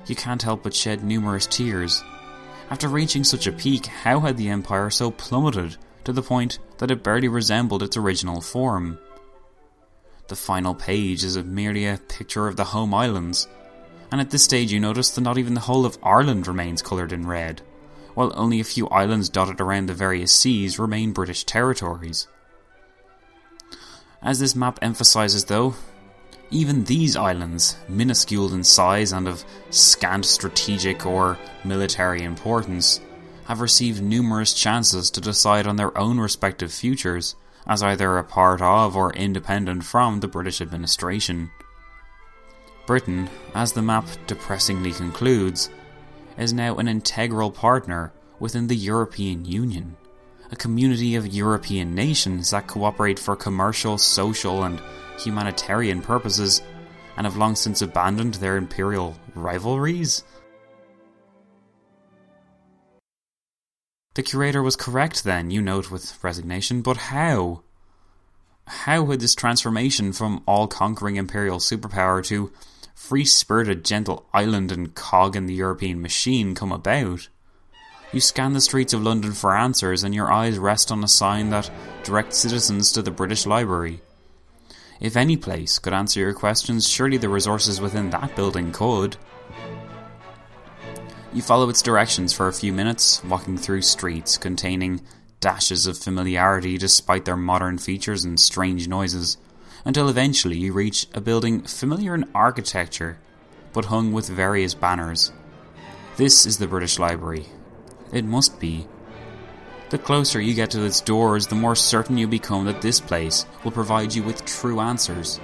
You 0.05 0.17
can't 0.17 0.41
help 0.41 0.63
but 0.63 0.75
shed 0.75 1.01
numerous 1.01 1.47
tears. 1.47 2.03
After 2.69 2.87
reaching 2.87 3.23
such 3.23 3.47
a 3.47 3.51
peak, 3.51 3.85
how 3.85 4.19
had 4.21 4.37
the 4.37 4.49
empire 4.49 4.89
so 4.89 5.11
plummeted 5.11 5.77
to 6.05 6.13
the 6.13 6.21
point 6.21 6.59
that 6.77 6.91
it 6.91 7.03
barely 7.03 7.27
resembled 7.27 7.83
its 7.83 7.97
original 7.97 8.41
form? 8.41 8.97
The 10.27 10.35
final 10.35 10.73
page 10.73 11.23
is 11.23 11.37
merely 11.37 11.85
a 11.85 11.97
picture 11.97 12.47
of 12.47 12.55
the 12.55 12.63
home 12.63 12.93
islands, 12.93 13.47
and 14.11 14.19
at 14.19 14.31
this 14.31 14.43
stage 14.43 14.71
you 14.71 14.79
notice 14.79 15.11
that 15.11 15.21
not 15.21 15.37
even 15.37 15.53
the 15.53 15.61
whole 15.61 15.85
of 15.85 15.97
Ireland 16.01 16.47
remains 16.47 16.81
coloured 16.81 17.11
in 17.11 17.27
red 17.27 17.61
while 18.13 18.31
only 18.35 18.59
a 18.59 18.65
few 18.65 18.87
islands 18.89 19.29
dotted 19.29 19.59
around 19.59 19.87
the 19.87 19.93
various 19.93 20.31
seas 20.31 20.79
remain 20.79 21.11
British 21.11 21.43
territories. 21.43 22.27
As 24.21 24.39
this 24.39 24.55
map 24.55 24.79
emphasises, 24.81 25.45
though, 25.45 25.75
even 26.51 26.83
these 26.83 27.15
islands, 27.15 27.77
minuscule 27.87 28.53
in 28.53 28.63
size 28.63 29.11
and 29.11 29.27
of 29.27 29.43
scant 29.69 30.25
strategic 30.25 31.05
or 31.05 31.37
military 31.63 32.23
importance, 32.23 32.99
have 33.45 33.61
received 33.61 34.01
numerous 34.01 34.53
chances 34.53 35.09
to 35.11 35.21
decide 35.21 35.67
on 35.67 35.75
their 35.75 35.97
own 35.97 36.19
respective 36.19 36.71
futures 36.71 37.35
as 37.65 37.81
either 37.81 38.17
a 38.17 38.23
part 38.23 38.61
of 38.61 38.95
or 38.95 39.13
independent 39.13 39.83
from 39.83 40.19
the 40.19 40.27
British 40.27 40.61
administration. 40.61 41.49
Britain, 42.85 43.29
as 43.55 43.73
the 43.73 43.81
map 43.81 44.05
depressingly 44.27 44.91
concludes, 44.91 45.69
is 46.37 46.53
now 46.53 46.75
an 46.75 46.87
integral 46.87 47.51
partner 47.51 48.11
within 48.39 48.67
the 48.67 48.75
European 48.75 49.45
Union, 49.45 49.95
a 50.51 50.55
community 50.55 51.15
of 51.15 51.33
European 51.33 51.95
nations 51.95 52.51
that 52.51 52.67
cooperate 52.67 53.19
for 53.19 53.35
commercial, 53.35 53.97
social, 53.97 54.63
and 54.63 54.81
humanitarian 55.23 56.01
purposes 56.01 56.61
and 57.17 57.25
have 57.25 57.37
long 57.37 57.55
since 57.55 57.81
abandoned 57.81 58.35
their 58.35 58.57
imperial 58.57 59.15
rivalries. 59.35 60.23
The 64.15 64.23
curator 64.23 64.61
was 64.61 64.75
correct 64.75 65.23
then, 65.23 65.49
you 65.49 65.61
note 65.61 65.89
with 65.89 66.23
resignation, 66.23 66.81
but 66.81 66.97
how? 66.97 67.63
How 68.67 69.05
had 69.07 69.19
this 69.19 69.35
transformation 69.35 70.13
from 70.13 70.43
all 70.45 70.67
conquering 70.67 71.15
imperial 71.15 71.57
superpower 71.57 72.23
to 72.25 72.51
free 72.93 73.25
spirited, 73.25 73.83
gentle 73.83 74.25
island 74.33 74.71
and 74.71 74.95
cog 74.95 75.35
in 75.35 75.45
the 75.45 75.53
European 75.53 76.01
machine 76.01 76.55
come 76.55 76.71
about. 76.71 77.27
You 78.11 78.21
scan 78.21 78.53
the 78.53 78.61
streets 78.61 78.93
of 78.93 79.01
London 79.01 79.33
for 79.33 79.55
answers, 79.55 80.03
and 80.03 80.13
your 80.13 80.31
eyes 80.31 80.59
rest 80.59 80.91
on 80.91 81.03
a 81.03 81.07
sign 81.07 81.49
that 81.49 81.69
directs 82.03 82.37
citizens 82.37 82.91
to 82.91 83.01
the 83.01 83.11
British 83.11 83.45
Library. 83.45 84.01
If 84.99 85.15
any 85.15 85.37
place 85.37 85.79
could 85.79 85.93
answer 85.93 86.19
your 86.19 86.33
questions, 86.33 86.87
surely 86.87 87.17
the 87.17 87.29
resources 87.29 87.81
within 87.81 88.09
that 88.11 88.35
building 88.35 88.71
could. 88.71 89.17
You 91.33 91.41
follow 91.41 91.69
its 91.69 91.81
directions 91.81 92.31
for 92.31 92.47
a 92.47 92.53
few 92.53 92.71
minutes, 92.71 93.23
walking 93.23 93.57
through 93.57 93.81
streets 93.81 94.37
containing 94.37 95.01
dashes 95.39 95.87
of 95.87 95.97
familiarity 95.97 96.77
despite 96.77 97.25
their 97.25 97.35
modern 97.35 97.77
features 97.77 98.23
and 98.23 98.39
strange 98.39 98.87
noises 98.87 99.37
until 99.83 100.07
eventually 100.07 100.57
you 100.57 100.71
reach 100.71 101.07
a 101.13 101.19
building 101.19 101.61
familiar 101.63 102.15
in 102.15 102.29
architecture 102.33 103.17
but 103.73 103.85
hung 103.85 104.13
with 104.13 104.27
various 104.29 104.73
banners. 104.73 105.31
This 106.15 106.45
is 106.45 106.59
the 106.59 106.67
British 106.67 106.99
Library. 106.99 107.47
It 108.11 108.23
must 108.23 108.59
be. 108.59 108.87
The 109.93 109.99
closer 109.99 110.41
you 110.41 110.55
get 110.55 110.71
to 110.71 110.85
its 110.85 111.01
doors, 111.01 111.45
the 111.45 111.53
more 111.53 111.75
certain 111.75 112.17
you 112.17 112.27
become 112.27 112.65
that 112.65 112.81
this 112.81 112.99
place 112.99 113.45
will 113.63 113.69
provide 113.69 114.15
you 114.15 114.23
with 114.23 114.43
true 114.43 114.79
answers. 114.79 115.39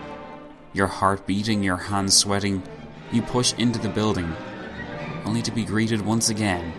Your 0.73 0.87
heart 0.87 1.27
beating, 1.27 1.61
your 1.61 1.77
hands 1.77 2.17
sweating, 2.17 2.63
you 3.11 3.21
push 3.21 3.53
into 3.59 3.77
the 3.77 3.89
building, 3.89 4.35
only 5.23 5.43
to 5.43 5.51
be 5.51 5.63
greeted 5.63 6.01
once 6.01 6.29
again 6.29 6.73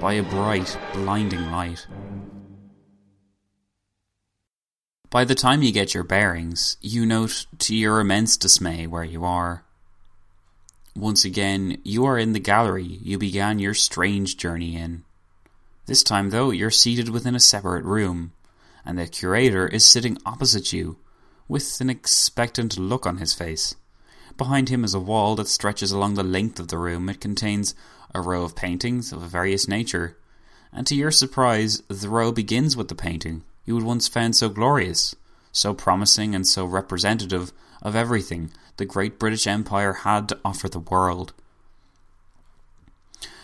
by 0.00 0.14
a 0.14 0.22
bright, 0.22 0.78
blinding 0.94 1.50
light. 1.50 1.86
By 5.10 5.26
the 5.26 5.34
time 5.34 5.62
you 5.62 5.72
get 5.72 5.92
your 5.92 6.04
bearings, 6.04 6.78
you 6.80 7.04
note 7.04 7.44
to 7.58 7.76
your 7.76 8.00
immense 8.00 8.38
dismay 8.38 8.86
where 8.86 9.04
you 9.04 9.26
are. 9.26 9.62
Once 10.96 11.26
again, 11.26 11.82
you 11.84 12.06
are 12.06 12.16
in 12.16 12.32
the 12.32 12.40
gallery 12.40 12.98
you 13.02 13.18
began 13.18 13.58
your 13.58 13.74
strange 13.74 14.38
journey 14.38 14.74
in. 14.74 15.04
This 15.90 16.04
time, 16.04 16.30
though, 16.30 16.52
you're 16.52 16.70
seated 16.70 17.08
within 17.08 17.34
a 17.34 17.40
separate 17.40 17.84
room, 17.84 18.30
and 18.84 18.96
the 18.96 19.08
curator 19.08 19.66
is 19.66 19.84
sitting 19.84 20.18
opposite 20.24 20.72
you, 20.72 20.98
with 21.48 21.80
an 21.80 21.90
expectant 21.90 22.78
look 22.78 23.06
on 23.06 23.16
his 23.16 23.34
face. 23.34 23.74
Behind 24.36 24.68
him 24.68 24.84
is 24.84 24.94
a 24.94 25.00
wall 25.00 25.34
that 25.34 25.48
stretches 25.48 25.90
along 25.90 26.14
the 26.14 26.22
length 26.22 26.60
of 26.60 26.68
the 26.68 26.78
room. 26.78 27.08
It 27.08 27.20
contains 27.20 27.74
a 28.14 28.20
row 28.20 28.44
of 28.44 28.54
paintings 28.54 29.12
of 29.12 29.20
a 29.20 29.26
various 29.26 29.66
nature, 29.66 30.16
and 30.72 30.86
to 30.86 30.94
your 30.94 31.10
surprise, 31.10 31.82
the 31.88 32.08
row 32.08 32.30
begins 32.30 32.76
with 32.76 32.86
the 32.86 32.94
painting 32.94 33.42
you 33.64 33.74
had 33.74 33.82
once 33.82 34.06
found 34.06 34.36
so 34.36 34.48
glorious, 34.48 35.16
so 35.50 35.74
promising, 35.74 36.36
and 36.36 36.46
so 36.46 36.64
representative 36.64 37.52
of 37.82 37.96
everything 37.96 38.52
the 38.76 38.84
great 38.84 39.18
British 39.18 39.48
Empire 39.48 39.92
had 39.92 40.28
to 40.28 40.38
offer 40.44 40.68
the 40.68 40.78
world. 40.78 41.32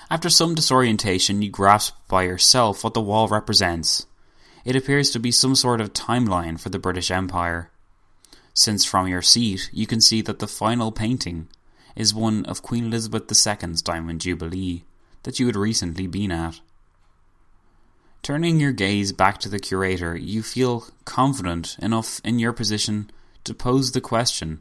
After 0.08 0.30
some 0.30 0.54
disorientation, 0.54 1.42
you 1.42 1.50
grasp 1.50 1.94
by 2.06 2.22
yourself 2.22 2.84
what 2.84 2.94
the 2.94 3.00
wall 3.00 3.26
represents. 3.26 4.06
It 4.64 4.76
appears 4.76 5.10
to 5.10 5.18
be 5.18 5.32
some 5.32 5.56
sort 5.56 5.80
of 5.80 5.92
timeline 5.92 6.60
for 6.60 6.68
the 6.68 6.78
British 6.78 7.10
Empire. 7.10 7.70
Since 8.54 8.84
from 8.84 9.08
your 9.08 9.22
seat 9.22 9.68
you 9.72 9.86
can 9.86 10.00
see 10.00 10.22
that 10.22 10.38
the 10.38 10.46
final 10.46 10.92
painting 10.92 11.48
is 11.96 12.14
one 12.14 12.44
of 12.46 12.62
Queen 12.62 12.86
Elizabeth 12.86 13.30
II's 13.30 13.82
Diamond 13.82 14.20
Jubilee 14.20 14.84
that 15.24 15.40
you 15.40 15.46
had 15.46 15.56
recently 15.56 16.06
been 16.06 16.30
at. 16.30 16.60
Turning 18.22 18.60
your 18.60 18.72
gaze 18.72 19.12
back 19.12 19.38
to 19.38 19.48
the 19.48 19.58
curator, 19.58 20.16
you 20.16 20.42
feel 20.42 20.86
confident 21.04 21.76
enough 21.80 22.20
in 22.24 22.38
your 22.38 22.52
position 22.52 23.10
to 23.44 23.54
pose 23.54 23.92
the 23.92 24.00
question 24.00 24.60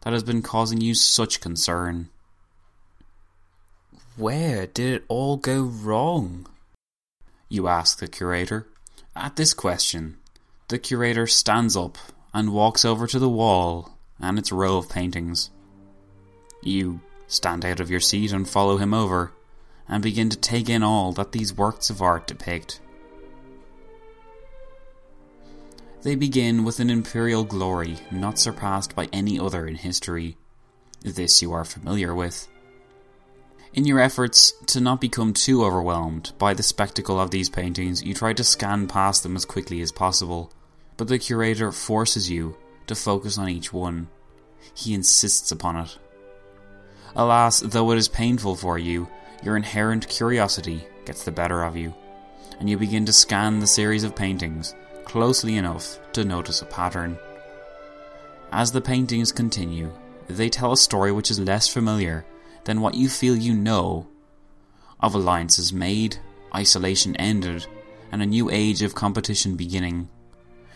that 0.00 0.12
has 0.12 0.22
been 0.22 0.42
causing 0.42 0.80
you 0.80 0.94
such 0.94 1.40
concern. 1.40 2.08
Where 4.16 4.66
did 4.66 4.94
it 4.94 5.04
all 5.08 5.36
go 5.36 5.60
wrong? 5.60 6.46
You 7.50 7.68
ask 7.68 7.98
the 7.98 8.08
curator. 8.08 8.66
At 9.14 9.36
this 9.36 9.52
question, 9.52 10.16
the 10.68 10.78
curator 10.78 11.26
stands 11.26 11.76
up 11.76 11.98
and 12.32 12.54
walks 12.54 12.82
over 12.82 13.06
to 13.06 13.18
the 13.18 13.28
wall 13.28 13.98
and 14.18 14.38
its 14.38 14.50
row 14.50 14.78
of 14.78 14.88
paintings. 14.88 15.50
You 16.62 17.00
stand 17.26 17.62
out 17.66 17.78
of 17.78 17.90
your 17.90 18.00
seat 18.00 18.32
and 18.32 18.48
follow 18.48 18.78
him 18.78 18.94
over 18.94 19.32
and 19.86 20.02
begin 20.02 20.30
to 20.30 20.38
take 20.38 20.70
in 20.70 20.82
all 20.82 21.12
that 21.12 21.32
these 21.32 21.54
works 21.54 21.90
of 21.90 22.00
art 22.00 22.26
depict. 22.26 22.80
They 26.00 26.14
begin 26.14 26.64
with 26.64 26.80
an 26.80 26.88
imperial 26.88 27.44
glory 27.44 27.98
not 28.10 28.38
surpassed 28.38 28.94
by 28.94 29.10
any 29.12 29.38
other 29.38 29.66
in 29.66 29.74
history. 29.74 30.38
This 31.02 31.42
you 31.42 31.52
are 31.52 31.66
familiar 31.66 32.14
with. 32.14 32.48
In 33.76 33.84
your 33.84 34.00
efforts 34.00 34.52
to 34.68 34.80
not 34.80 35.02
become 35.02 35.34
too 35.34 35.62
overwhelmed 35.62 36.32
by 36.38 36.54
the 36.54 36.62
spectacle 36.62 37.20
of 37.20 37.30
these 37.30 37.50
paintings, 37.50 38.02
you 38.02 38.14
try 38.14 38.32
to 38.32 38.42
scan 38.42 38.86
past 38.86 39.22
them 39.22 39.36
as 39.36 39.44
quickly 39.44 39.82
as 39.82 39.92
possible, 39.92 40.50
but 40.96 41.08
the 41.08 41.18
curator 41.18 41.70
forces 41.70 42.30
you 42.30 42.56
to 42.86 42.94
focus 42.94 43.36
on 43.36 43.50
each 43.50 43.74
one. 43.74 44.08
He 44.74 44.94
insists 44.94 45.52
upon 45.52 45.76
it. 45.76 45.98
Alas, 47.14 47.60
though 47.60 47.90
it 47.90 47.98
is 47.98 48.08
painful 48.08 48.56
for 48.56 48.78
you, 48.78 49.08
your 49.42 49.58
inherent 49.58 50.08
curiosity 50.08 50.86
gets 51.04 51.24
the 51.24 51.30
better 51.30 51.62
of 51.62 51.76
you, 51.76 51.94
and 52.58 52.70
you 52.70 52.78
begin 52.78 53.04
to 53.04 53.12
scan 53.12 53.58
the 53.58 53.66
series 53.66 54.04
of 54.04 54.16
paintings 54.16 54.74
closely 55.04 55.54
enough 55.54 55.98
to 56.14 56.24
notice 56.24 56.62
a 56.62 56.64
pattern. 56.64 57.18
As 58.52 58.72
the 58.72 58.80
paintings 58.80 59.32
continue, 59.32 59.92
they 60.28 60.48
tell 60.48 60.72
a 60.72 60.78
story 60.78 61.12
which 61.12 61.30
is 61.30 61.38
less 61.38 61.68
familiar 61.68 62.24
than 62.66 62.80
what 62.80 62.94
you 62.94 63.08
feel 63.08 63.34
you 63.34 63.54
know 63.54 64.06
of 65.00 65.14
alliances 65.14 65.72
made, 65.72 66.18
isolation 66.54 67.16
ended, 67.16 67.66
and 68.12 68.22
a 68.22 68.26
new 68.26 68.50
age 68.50 68.82
of 68.82 68.94
competition 68.94 69.56
beginning. 69.56 70.08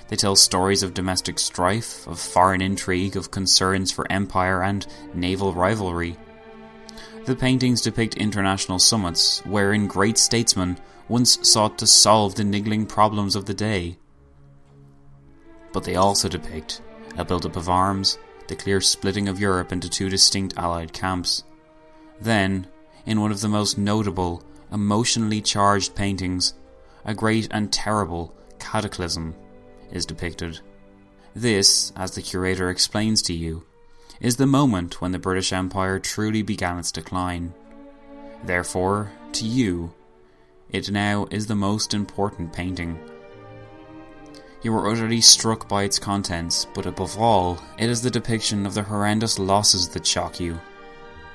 They 0.09 0.17
tell 0.17 0.37
stories 0.37 0.83
of 0.83 0.95
domestic 0.95 1.39
strife, 1.39 2.07
of 2.07 2.19
foreign 2.19 2.61
intrigue, 2.61 3.17
of 3.17 3.31
concerns 3.31 3.93
for 3.93 4.11
empire 4.11 4.63
and 4.63 4.87
naval 5.15 5.53
rivalry. 5.53 6.17
The 7.27 7.37
paintings 7.37 7.81
depict 7.83 8.17
international 8.17 8.79
summits 8.79 9.41
wherein 9.45 9.87
great 9.87 10.19
statesmen 10.19 10.79
once 11.09 11.39
sought 11.49 11.79
to 11.79 11.87
solve 11.87 12.35
the 12.35 12.45
niggling 12.45 12.87
problems 12.87 13.37
of 13.37 13.47
the 13.47 13.55
day. 13.55 13.99
But 15.73 15.85
they 15.85 15.97
also 15.97 16.29
depict 16.29 16.83
a 17.17 17.25
build-up 17.25 17.57
of 17.57 17.69
arms, 17.69 18.19
the 18.49 18.57
clear 18.57 18.81
splitting 18.81 19.29
of 19.29 19.41
Europe 19.41 19.73
into 19.73 19.89
two 19.89 20.09
distinct 20.09 20.55
Allied 20.57 20.93
camps. 20.93 21.45
Then, 22.21 22.67
in 23.07 23.21
one 23.21 23.31
of 23.31 23.41
the 23.41 23.49
most 23.49 23.79
notable, 23.79 24.43
emotionally 24.71 25.41
charged 25.41 25.95
paintings, 25.95 26.55
a 27.05 27.15
great 27.15 27.49
and 27.51 27.73
terrible 27.73 28.35
cataclysm 28.59 29.35
is 29.91 30.07
depicted. 30.07 30.61
This, 31.35 31.93
as 31.97 32.13
the 32.13 32.23
curator 32.23 32.69
explains 32.71 33.23
to 33.23 33.33
you, 33.33 33.65
is 34.21 34.37
the 34.37 34.47
moment 34.47 35.01
when 35.01 35.13
the 35.13 35.19
British 35.19 35.53
Empire 35.53 35.99
truly 35.99 36.43
began 36.43 36.79
its 36.79 36.93
decline. 36.93 37.55
Therefore, 38.45 39.13
to 39.33 39.47
you, 39.47 39.95
it 40.69 40.91
now 40.91 41.27
is 41.31 41.47
the 41.47 41.55
most 41.55 41.95
important 41.95 42.53
painting. 42.53 42.99
You 44.63 44.75
are 44.77 44.91
utterly 44.91 45.23
struck 45.23 45.69
by 45.69 45.85
its 45.85 45.99
contents, 45.99 46.67
but 46.75 46.85
above 46.85 47.19
all, 47.19 47.59
it 47.79 47.89
is 47.89 48.03
the 48.03 48.11
depiction 48.11 48.67
of 48.67 48.75
the 48.75 48.83
horrendous 48.83 49.39
losses 49.39 49.89
that 49.91 50.07
shock 50.07 50.39
you. 50.39 50.61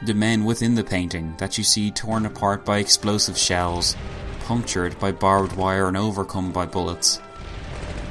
The 0.06 0.14
men 0.14 0.46
within 0.46 0.76
the 0.76 0.84
painting 0.84 1.34
that 1.40 1.58
you 1.58 1.64
see 1.64 1.90
torn 1.90 2.28
apart 2.28 2.64
by 2.64 2.78
explosive 2.78 3.36
shells, 3.36 3.96
punctured 4.42 5.00
by 5.00 5.12
barbed 5.12 5.56
wire 5.56 5.88
and 5.88 5.98
overcome 5.98 6.52
by 6.52 6.68
bullets. 6.68 7.20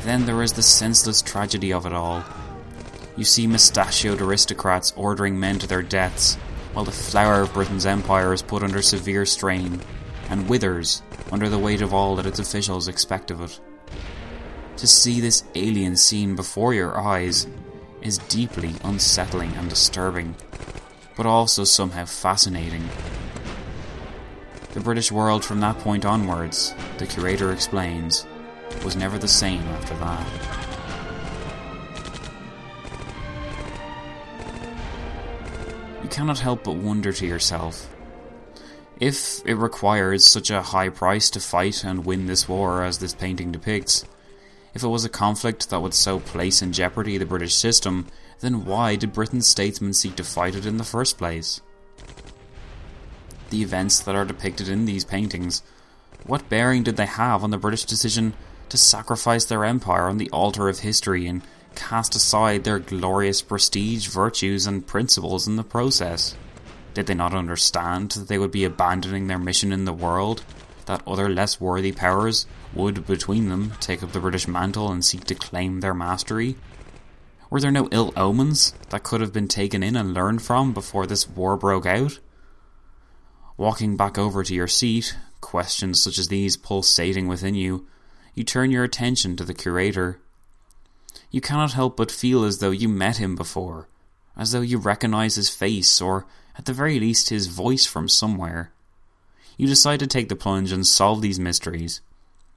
Then 0.02 0.26
there 0.26 0.42
is 0.42 0.54
the 0.54 0.62
senseless 0.62 1.22
tragedy 1.22 1.72
of 1.72 1.86
it 1.86 1.92
all. 1.92 2.24
You 3.16 3.22
see 3.22 3.46
mustachioed 3.46 4.20
aristocrats 4.20 4.92
ordering 4.96 5.38
men 5.38 5.60
to 5.60 5.68
their 5.68 5.82
deaths, 5.82 6.34
while 6.72 6.84
the 6.84 6.90
flower 6.90 7.42
of 7.42 7.54
Britain's 7.54 7.86
empire 7.86 8.32
is 8.32 8.42
put 8.42 8.64
under 8.64 8.82
severe 8.82 9.24
strain, 9.24 9.80
and 10.30 10.48
withers 10.48 11.00
under 11.30 11.48
the 11.48 11.60
weight 11.60 11.80
of 11.80 11.94
all 11.94 12.16
that 12.16 12.26
its 12.26 12.40
officials 12.40 12.88
expect 12.88 13.30
of 13.30 13.40
it. 13.40 13.60
To 14.78 14.88
see 14.88 15.20
this 15.20 15.44
alien 15.54 15.94
scene 15.94 16.34
before 16.34 16.74
your 16.74 16.98
eyes 16.98 17.46
is 18.02 18.18
deeply 18.18 18.74
unsettling 18.82 19.52
and 19.52 19.70
disturbing, 19.70 20.34
but 21.16 21.26
also 21.26 21.64
somehow 21.64 22.04
fascinating. 22.04 22.88
The 24.72 24.80
British 24.80 25.12
world 25.12 25.44
from 25.44 25.60
that 25.60 25.78
point 25.78 26.04
onwards, 26.04 26.74
the 26.98 27.06
curator 27.06 27.52
explains, 27.52 28.26
was 28.84 28.96
never 28.96 29.18
the 29.18 29.28
same 29.28 29.62
after 29.62 29.94
that. 29.96 30.26
You 36.02 36.08
cannot 36.08 36.40
help 36.40 36.64
but 36.64 36.76
wonder 36.76 37.12
to 37.12 37.26
yourself 37.26 37.88
if 39.00 39.44
it 39.44 39.56
requires 39.56 40.24
such 40.24 40.50
a 40.50 40.62
high 40.62 40.88
price 40.88 41.30
to 41.30 41.40
fight 41.40 41.84
and 41.84 42.04
win 42.04 42.26
this 42.26 42.48
war 42.48 42.84
as 42.84 42.98
this 42.98 43.14
painting 43.14 43.50
depicts, 43.50 44.04
if 44.72 44.82
it 44.82 44.88
was 44.88 45.04
a 45.04 45.08
conflict 45.08 45.70
that 45.70 45.80
would 45.80 45.94
so 45.94 46.20
place 46.20 46.62
in 46.62 46.72
jeopardy 46.72 47.18
the 47.18 47.26
British 47.26 47.54
system, 47.54 48.06
then 48.40 48.64
why 48.64 48.96
did 48.96 49.12
Britain's 49.12 49.46
statesmen 49.46 49.94
seek 49.94 50.16
to 50.16 50.24
fight 50.24 50.54
it 50.54 50.66
in 50.66 50.76
the 50.76 50.84
first 50.84 51.18
place? 51.18 51.60
The 53.50 53.62
events 53.62 54.00
that 54.00 54.14
are 54.14 54.24
depicted 54.24 54.68
in 54.68 54.84
these 54.84 55.04
paintings, 55.04 55.62
what 56.26 56.48
bearing 56.48 56.82
did 56.82 56.96
they 56.96 57.06
have 57.06 57.44
on 57.44 57.50
the 57.50 57.58
British 57.58 57.84
decision 57.84 58.34
to 58.68 58.78
sacrifice 58.78 59.44
their 59.44 59.64
empire 59.64 60.08
on 60.08 60.18
the 60.18 60.30
altar 60.30 60.68
of 60.68 60.80
history 60.80 61.26
and 61.26 61.42
cast 61.74 62.14
aside 62.14 62.64
their 62.64 62.78
glorious 62.78 63.42
prestige, 63.42 64.08
virtues, 64.08 64.66
and 64.66 64.86
principles 64.86 65.46
in 65.46 65.56
the 65.56 65.64
process? 65.64 66.34
Did 66.94 67.06
they 67.06 67.14
not 67.14 67.34
understand 67.34 68.12
that 68.12 68.28
they 68.28 68.38
would 68.38 68.52
be 68.52 68.64
abandoning 68.64 69.26
their 69.26 69.38
mission 69.38 69.72
in 69.72 69.84
the 69.84 69.92
world? 69.92 70.42
That 70.86 71.02
other 71.06 71.28
less 71.28 71.60
worthy 71.60 71.92
powers 71.92 72.46
would, 72.72 73.06
between 73.06 73.48
them, 73.48 73.72
take 73.80 74.02
up 74.02 74.12
the 74.12 74.20
British 74.20 74.46
mantle 74.46 74.90
and 74.90 75.04
seek 75.04 75.24
to 75.24 75.34
claim 75.34 75.80
their 75.80 75.94
mastery? 75.94 76.56
Were 77.50 77.60
there 77.60 77.70
no 77.70 77.88
ill 77.92 78.12
omens 78.16 78.74
that 78.90 79.02
could 79.02 79.20
have 79.20 79.32
been 79.32 79.48
taken 79.48 79.82
in 79.82 79.96
and 79.96 80.14
learned 80.14 80.42
from 80.42 80.72
before 80.72 81.06
this 81.06 81.28
war 81.28 81.56
broke 81.56 81.86
out? 81.86 82.18
Walking 83.56 83.96
back 83.96 84.18
over 84.18 84.42
to 84.42 84.54
your 84.54 84.66
seat, 84.66 85.16
questions 85.40 86.02
such 86.02 86.18
as 86.18 86.28
these 86.28 86.56
pulsating 86.56 87.28
within 87.28 87.54
you, 87.54 87.86
you 88.34 88.42
turn 88.42 88.70
your 88.70 88.82
attention 88.82 89.36
to 89.36 89.44
the 89.44 89.54
curator. 89.54 90.20
You 91.30 91.40
cannot 91.40 91.72
help 91.72 91.96
but 91.96 92.10
feel 92.10 92.44
as 92.44 92.58
though 92.58 92.70
you 92.70 92.88
met 92.88 93.18
him 93.18 93.36
before, 93.36 93.88
as 94.36 94.52
though 94.52 94.60
you 94.60 94.78
recognize 94.78 95.36
his 95.36 95.50
face 95.50 96.00
or 96.00 96.26
at 96.58 96.64
the 96.64 96.72
very 96.72 96.98
least 96.98 97.28
his 97.28 97.46
voice 97.46 97.86
from 97.86 98.08
somewhere. 98.08 98.72
You 99.56 99.68
decide 99.68 100.00
to 100.00 100.06
take 100.06 100.28
the 100.28 100.36
plunge 100.36 100.72
and 100.72 100.84
solve 100.84 101.22
these 101.22 101.38
mysteries 101.38 102.00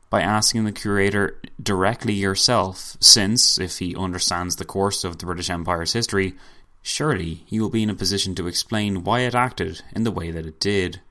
by 0.09 0.21
asking 0.21 0.63
the 0.63 0.71
curator 0.71 1.39
directly 1.61 2.13
yourself, 2.13 2.95
since, 2.99 3.59
if 3.59 3.79
he 3.79 3.95
understands 3.95 4.55
the 4.55 4.65
course 4.65 5.03
of 5.03 5.17
the 5.17 5.25
British 5.25 5.49
Empire's 5.49 5.93
history, 5.93 6.35
surely 6.81 7.43
he 7.45 7.59
will 7.59 7.69
be 7.69 7.83
in 7.83 7.89
a 7.89 7.95
position 7.95 8.33
to 8.35 8.47
explain 8.47 9.03
why 9.03 9.21
it 9.21 9.35
acted 9.35 9.81
in 9.93 10.03
the 10.03 10.11
way 10.11 10.31
that 10.31 10.45
it 10.45 10.59
did. 10.59 11.01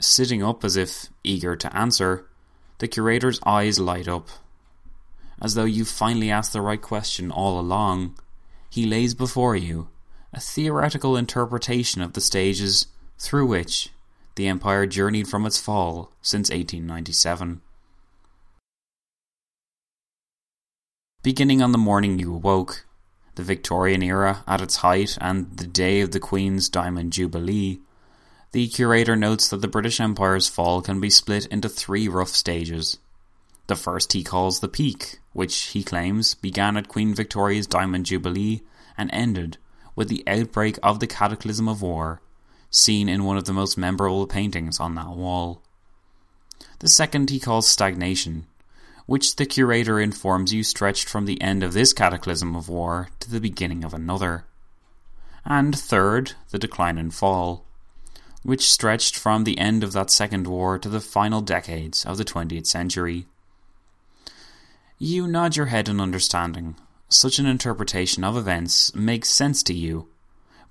Sitting 0.00 0.42
up 0.42 0.64
as 0.64 0.76
if 0.76 1.08
eager 1.24 1.56
to 1.56 1.76
answer, 1.76 2.26
the 2.78 2.88
curator's 2.88 3.40
eyes 3.44 3.80
light 3.80 4.06
up. 4.06 4.28
As 5.40 5.54
though 5.54 5.64
you've 5.64 5.88
finally 5.88 6.30
asked 6.30 6.52
the 6.52 6.60
right 6.60 6.80
question 6.80 7.32
all 7.32 7.58
along, 7.58 8.16
he 8.70 8.86
lays 8.86 9.14
before 9.14 9.56
you 9.56 9.88
a 10.32 10.40
theoretical 10.40 11.16
interpretation 11.16 12.00
of 12.00 12.12
the 12.12 12.20
stages 12.20 12.86
through 13.18 13.46
which 13.46 13.90
the 14.36 14.46
empire 14.46 14.86
journeyed 14.86 15.28
from 15.28 15.44
its 15.44 15.60
fall 15.60 16.12
since 16.22 16.48
1897. 16.48 17.60
Beginning 21.22 21.62
on 21.62 21.70
the 21.70 21.78
morning 21.78 22.18
you 22.18 22.34
awoke, 22.34 22.84
the 23.36 23.44
Victorian 23.44 24.02
era 24.02 24.42
at 24.44 24.60
its 24.60 24.76
height 24.76 25.16
and 25.20 25.56
the 25.56 25.68
day 25.68 26.00
of 26.00 26.10
the 26.10 26.18
Queen's 26.18 26.68
Diamond 26.68 27.12
Jubilee, 27.12 27.78
the 28.50 28.66
curator 28.66 29.14
notes 29.14 29.46
that 29.48 29.58
the 29.58 29.68
British 29.68 30.00
Empire's 30.00 30.48
fall 30.48 30.82
can 30.82 30.98
be 30.98 31.10
split 31.10 31.46
into 31.46 31.68
three 31.68 32.08
rough 32.08 32.30
stages. 32.30 32.98
The 33.68 33.76
first 33.76 34.14
he 34.14 34.24
calls 34.24 34.58
the 34.58 34.68
peak, 34.68 35.20
which 35.32 35.56
he 35.66 35.84
claims 35.84 36.34
began 36.34 36.76
at 36.76 36.88
Queen 36.88 37.14
Victoria's 37.14 37.68
Diamond 37.68 38.06
Jubilee 38.06 38.62
and 38.98 39.08
ended 39.12 39.58
with 39.94 40.08
the 40.08 40.24
outbreak 40.26 40.76
of 40.82 40.98
the 40.98 41.06
cataclysm 41.06 41.68
of 41.68 41.82
war, 41.82 42.20
seen 42.68 43.08
in 43.08 43.22
one 43.22 43.36
of 43.36 43.44
the 43.44 43.52
most 43.52 43.78
memorable 43.78 44.26
paintings 44.26 44.80
on 44.80 44.96
that 44.96 45.10
wall. 45.10 45.62
The 46.80 46.88
second 46.88 47.30
he 47.30 47.38
calls 47.38 47.68
stagnation, 47.68 48.48
which 49.12 49.36
the 49.36 49.44
curator 49.44 50.00
informs 50.00 50.54
you 50.54 50.64
stretched 50.64 51.06
from 51.06 51.26
the 51.26 51.38
end 51.42 51.62
of 51.62 51.74
this 51.74 51.92
cataclysm 51.92 52.56
of 52.56 52.70
war 52.70 53.10
to 53.20 53.30
the 53.30 53.42
beginning 53.42 53.84
of 53.84 53.92
another. 53.92 54.46
And 55.44 55.78
third, 55.78 56.32
the 56.48 56.58
decline 56.58 56.96
and 56.96 57.12
fall, 57.12 57.66
which 58.42 58.70
stretched 58.70 59.14
from 59.14 59.44
the 59.44 59.58
end 59.58 59.84
of 59.84 59.92
that 59.92 60.08
second 60.08 60.46
war 60.46 60.78
to 60.78 60.88
the 60.88 60.98
final 60.98 61.42
decades 61.42 62.06
of 62.06 62.16
the 62.16 62.24
20th 62.24 62.66
century. 62.66 63.26
You 64.96 65.28
nod 65.28 65.56
your 65.56 65.66
head 65.66 65.90
in 65.90 66.00
understanding, 66.00 66.76
such 67.10 67.38
an 67.38 67.44
interpretation 67.44 68.24
of 68.24 68.34
events 68.34 68.94
makes 68.94 69.28
sense 69.28 69.62
to 69.64 69.74
you. 69.74 70.08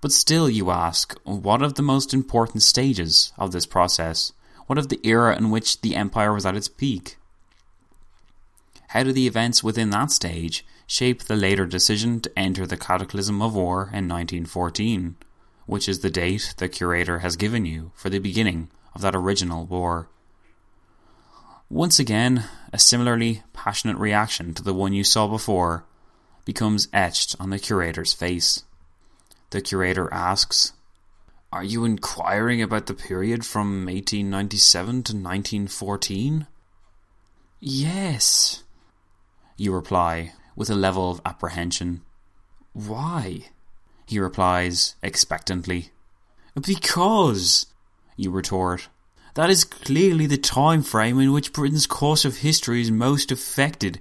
But 0.01 0.11
still, 0.11 0.49
you 0.49 0.71
ask, 0.71 1.15
what 1.25 1.61
of 1.61 1.75
the 1.75 1.83
most 1.83 2.11
important 2.11 2.63
stages 2.63 3.33
of 3.37 3.51
this 3.51 3.67
process? 3.67 4.33
What 4.65 4.79
of 4.79 4.89
the 4.89 4.99
era 5.03 5.37
in 5.37 5.51
which 5.51 5.81
the 5.81 5.95
empire 5.95 6.33
was 6.33 6.47
at 6.47 6.55
its 6.55 6.69
peak? 6.69 7.17
How 8.91 9.03
do 9.03 9.13
the 9.13 9.25
events 9.25 9.63
within 9.63 9.89
that 9.91 10.11
stage 10.11 10.65
shape 10.85 11.23
the 11.23 11.37
later 11.37 11.65
decision 11.65 12.19
to 12.19 12.31
enter 12.37 12.67
the 12.67 12.75
cataclysm 12.75 13.41
of 13.41 13.55
war 13.55 13.83
in 13.83 14.09
1914, 14.09 15.15
which 15.65 15.87
is 15.87 15.99
the 15.99 16.09
date 16.09 16.53
the 16.57 16.67
curator 16.67 17.19
has 17.19 17.37
given 17.37 17.63
you 17.63 17.93
for 17.95 18.09
the 18.09 18.19
beginning 18.19 18.69
of 18.93 18.99
that 18.99 19.15
original 19.15 19.65
war? 19.65 20.09
Once 21.69 21.99
again, 21.99 22.43
a 22.73 22.77
similarly 22.77 23.43
passionate 23.53 23.95
reaction 23.95 24.53
to 24.55 24.61
the 24.61 24.73
one 24.73 24.91
you 24.91 25.05
saw 25.05 25.25
before 25.25 25.85
becomes 26.43 26.89
etched 26.91 27.33
on 27.39 27.49
the 27.49 27.59
curator's 27.59 28.11
face. 28.11 28.65
The 29.51 29.61
curator 29.61 30.13
asks, 30.13 30.73
Are 31.53 31.63
you 31.63 31.85
inquiring 31.85 32.61
about 32.61 32.87
the 32.87 32.93
period 32.93 33.45
from 33.45 33.85
1897 33.85 34.85
to 34.85 35.13
1914? 35.13 36.45
Yes, 37.61 38.63
you 39.61 39.71
reply 39.71 40.33
with 40.55 40.71
a 40.71 40.75
level 40.75 41.11
of 41.11 41.21
apprehension. 41.23 42.01
Why? 42.73 43.45
He 44.07 44.19
replies 44.19 44.95
expectantly. 45.03 45.91
Because, 46.59 47.67
you 48.17 48.31
retort, 48.31 48.89
That 49.35 49.49
is 49.49 49.63
clearly 49.63 50.25
the 50.25 50.37
time 50.37 50.83
frame 50.83 51.19
in 51.19 51.31
which 51.31 51.53
Britain's 51.53 51.87
course 51.87 52.25
of 52.25 52.37
history 52.37 52.81
is 52.81 52.91
most 52.91 53.31
affected. 53.31 53.99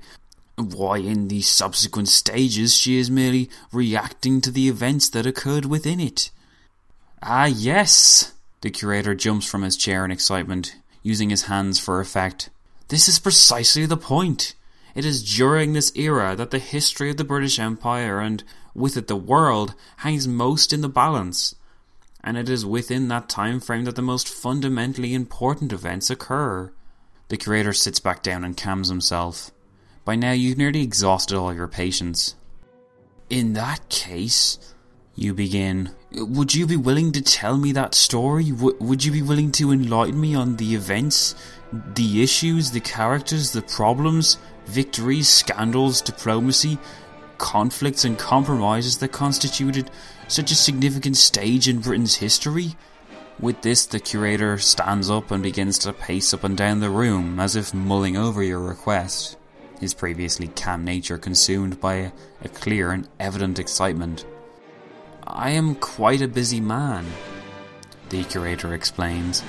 Why, 0.56 0.96
in 0.98 1.28
the 1.28 1.42
subsequent 1.42 2.08
stages, 2.08 2.74
she 2.74 2.98
is 2.98 3.10
merely 3.10 3.48
reacting 3.70 4.40
to 4.40 4.50
the 4.50 4.68
events 4.68 5.08
that 5.10 5.26
occurred 5.26 5.66
within 5.66 6.00
it. 6.00 6.30
Ah, 7.22 7.46
yes! 7.46 8.32
The 8.62 8.70
curator 8.70 9.14
jumps 9.14 9.46
from 9.48 9.62
his 9.62 9.76
chair 9.76 10.04
in 10.04 10.10
excitement, 10.10 10.74
using 11.02 11.30
his 11.30 11.44
hands 11.44 11.78
for 11.78 12.00
effect. 12.00 12.50
This 12.88 13.08
is 13.08 13.20
precisely 13.20 13.86
the 13.86 13.96
point. 13.96 14.54
It 14.94 15.04
is 15.04 15.36
during 15.36 15.72
this 15.72 15.92
era 15.94 16.34
that 16.36 16.50
the 16.50 16.58
history 16.58 17.10
of 17.10 17.16
the 17.16 17.24
British 17.24 17.58
Empire 17.58 18.20
and 18.20 18.42
with 18.74 18.96
it 18.96 19.06
the 19.06 19.16
world 19.16 19.74
hangs 19.98 20.26
most 20.26 20.72
in 20.72 20.80
the 20.80 20.88
balance. 20.88 21.54
And 22.22 22.36
it 22.36 22.48
is 22.48 22.66
within 22.66 23.08
that 23.08 23.28
time 23.28 23.60
frame 23.60 23.84
that 23.84 23.96
the 23.96 24.02
most 24.02 24.28
fundamentally 24.28 25.14
important 25.14 25.72
events 25.72 26.10
occur. 26.10 26.72
The 27.28 27.36
curator 27.36 27.72
sits 27.72 28.00
back 28.00 28.22
down 28.22 28.44
and 28.44 28.56
calms 28.56 28.88
himself. 28.88 29.50
By 30.04 30.16
now 30.16 30.32
you've 30.32 30.58
nearly 30.58 30.82
exhausted 30.82 31.36
all 31.36 31.54
your 31.54 31.68
patience. 31.68 32.34
In 33.28 33.52
that 33.52 33.88
case, 33.88 34.58
you 35.14 35.34
begin. 35.34 35.90
Would 36.12 36.54
you 36.54 36.66
be 36.66 36.76
willing 36.76 37.12
to 37.12 37.22
tell 37.22 37.56
me 37.56 37.72
that 37.72 37.94
story? 37.94 38.50
W- 38.50 38.76
would 38.80 39.04
you 39.04 39.12
be 39.12 39.22
willing 39.22 39.52
to 39.52 39.70
enlighten 39.70 40.20
me 40.20 40.34
on 40.34 40.56
the 40.56 40.74
events, 40.74 41.34
the 41.94 42.22
issues, 42.22 42.70
the 42.70 42.80
characters, 42.80 43.52
the 43.52 43.62
problems, 43.62 44.38
victories, 44.66 45.28
scandals, 45.28 46.00
diplomacy, 46.00 46.78
conflicts, 47.38 48.04
and 48.04 48.18
compromises 48.18 48.98
that 48.98 49.12
constituted 49.12 49.90
such 50.28 50.50
a 50.50 50.56
significant 50.56 51.16
stage 51.16 51.68
in 51.68 51.80
Britain's 51.80 52.16
history? 52.16 52.76
With 53.40 53.62
this, 53.62 53.86
the 53.86 54.00
curator 54.00 54.58
stands 54.58 55.08
up 55.08 55.30
and 55.30 55.42
begins 55.42 55.78
to 55.80 55.94
pace 55.94 56.34
up 56.34 56.44
and 56.44 56.56
down 56.56 56.80
the 56.80 56.90
room 56.90 57.40
as 57.40 57.56
if 57.56 57.72
mulling 57.72 58.16
over 58.16 58.42
your 58.42 58.60
request, 58.60 59.38
his 59.80 59.94
previously 59.94 60.48
calm 60.48 60.84
nature 60.84 61.16
consumed 61.16 61.80
by 61.80 62.12
a, 62.44 62.48
clear 62.50 62.92
and 62.92 63.08
evident 63.18 63.58
excitement. 63.58 64.26
I 65.26 65.50
am 65.50 65.74
quite 65.76 66.20
a 66.20 66.28
busy 66.28 66.60
man, 66.60 67.06
the 68.10 68.24
curator 68.24 68.74
explains. 68.74 69.42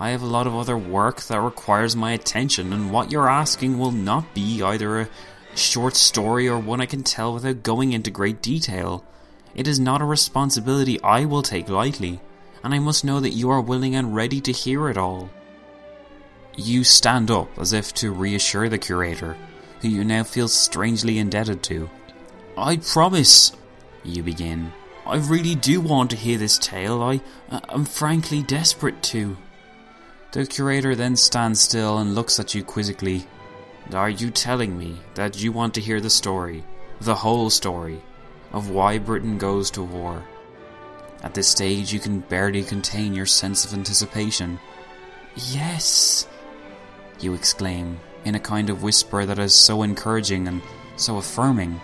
I 0.00 0.10
have 0.10 0.22
a 0.22 0.26
lot 0.26 0.46
of 0.46 0.56
other 0.56 0.78
work 0.78 1.20
that 1.24 1.42
requires 1.42 1.94
my 1.94 2.12
attention, 2.12 2.72
and 2.72 2.90
what 2.90 3.12
you're 3.12 3.28
asking 3.28 3.78
will 3.78 3.92
not 3.92 4.32
be 4.32 4.62
either 4.62 5.00
a 5.02 5.08
short 5.54 5.94
story 5.94 6.48
or 6.48 6.58
one 6.58 6.80
I 6.80 6.86
can 6.86 7.02
tell 7.02 7.34
without 7.34 7.62
going 7.62 7.92
into 7.92 8.10
great 8.10 8.40
detail. 8.40 9.04
It 9.54 9.68
is 9.68 9.78
not 9.78 10.00
a 10.00 10.06
responsibility 10.06 10.98
I 11.02 11.26
will 11.26 11.42
take 11.42 11.68
lightly, 11.68 12.22
and 12.64 12.72
I 12.72 12.78
must 12.78 13.04
know 13.04 13.20
that 13.20 13.34
you 13.34 13.50
are 13.50 13.60
willing 13.60 13.94
and 13.94 14.14
ready 14.14 14.40
to 14.40 14.52
hear 14.52 14.88
it 14.88 14.96
all. 14.96 15.28
You 16.56 16.82
stand 16.82 17.30
up 17.30 17.58
as 17.58 17.74
if 17.74 17.92
to 17.96 18.10
reassure 18.10 18.70
the 18.70 18.78
curator, 18.78 19.36
who 19.82 19.88
you 19.88 20.02
now 20.02 20.24
feel 20.24 20.48
strangely 20.48 21.18
indebted 21.18 21.62
to. 21.64 21.90
I 22.56 22.78
promise, 22.78 23.52
you 24.02 24.22
begin. 24.22 24.72
I 25.04 25.16
really 25.16 25.54
do 25.54 25.78
want 25.82 26.08
to 26.10 26.16
hear 26.16 26.38
this 26.38 26.56
tale. 26.56 27.02
I 27.02 27.20
uh, 27.50 27.60
am 27.68 27.84
frankly 27.84 28.42
desperate 28.42 29.02
to. 29.04 29.36
The 30.32 30.46
curator 30.46 30.94
then 30.94 31.16
stands 31.16 31.60
still 31.60 31.98
and 31.98 32.14
looks 32.14 32.38
at 32.38 32.54
you 32.54 32.62
quizzically. 32.62 33.26
Are 33.92 34.10
you 34.10 34.30
telling 34.30 34.78
me 34.78 35.00
that 35.14 35.42
you 35.42 35.50
want 35.50 35.74
to 35.74 35.80
hear 35.80 36.00
the 36.00 36.08
story, 36.08 36.62
the 37.00 37.16
whole 37.16 37.50
story, 37.50 38.00
of 38.52 38.70
why 38.70 38.98
Britain 38.98 39.38
goes 39.38 39.72
to 39.72 39.82
war? 39.82 40.24
At 41.24 41.34
this 41.34 41.48
stage, 41.48 41.92
you 41.92 41.98
can 41.98 42.20
barely 42.20 42.62
contain 42.62 43.12
your 43.12 43.26
sense 43.26 43.64
of 43.64 43.74
anticipation. 43.74 44.60
Yes, 45.34 46.28
you 47.18 47.34
exclaim, 47.34 47.98
in 48.24 48.36
a 48.36 48.40
kind 48.40 48.70
of 48.70 48.84
whisper 48.84 49.26
that 49.26 49.40
is 49.40 49.52
so 49.52 49.82
encouraging 49.82 50.46
and 50.46 50.62
so 50.94 51.16
affirming. 51.16 51.80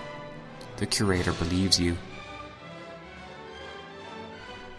The 0.76 0.86
curator 0.86 1.32
believes 1.32 1.80
you. 1.80 1.98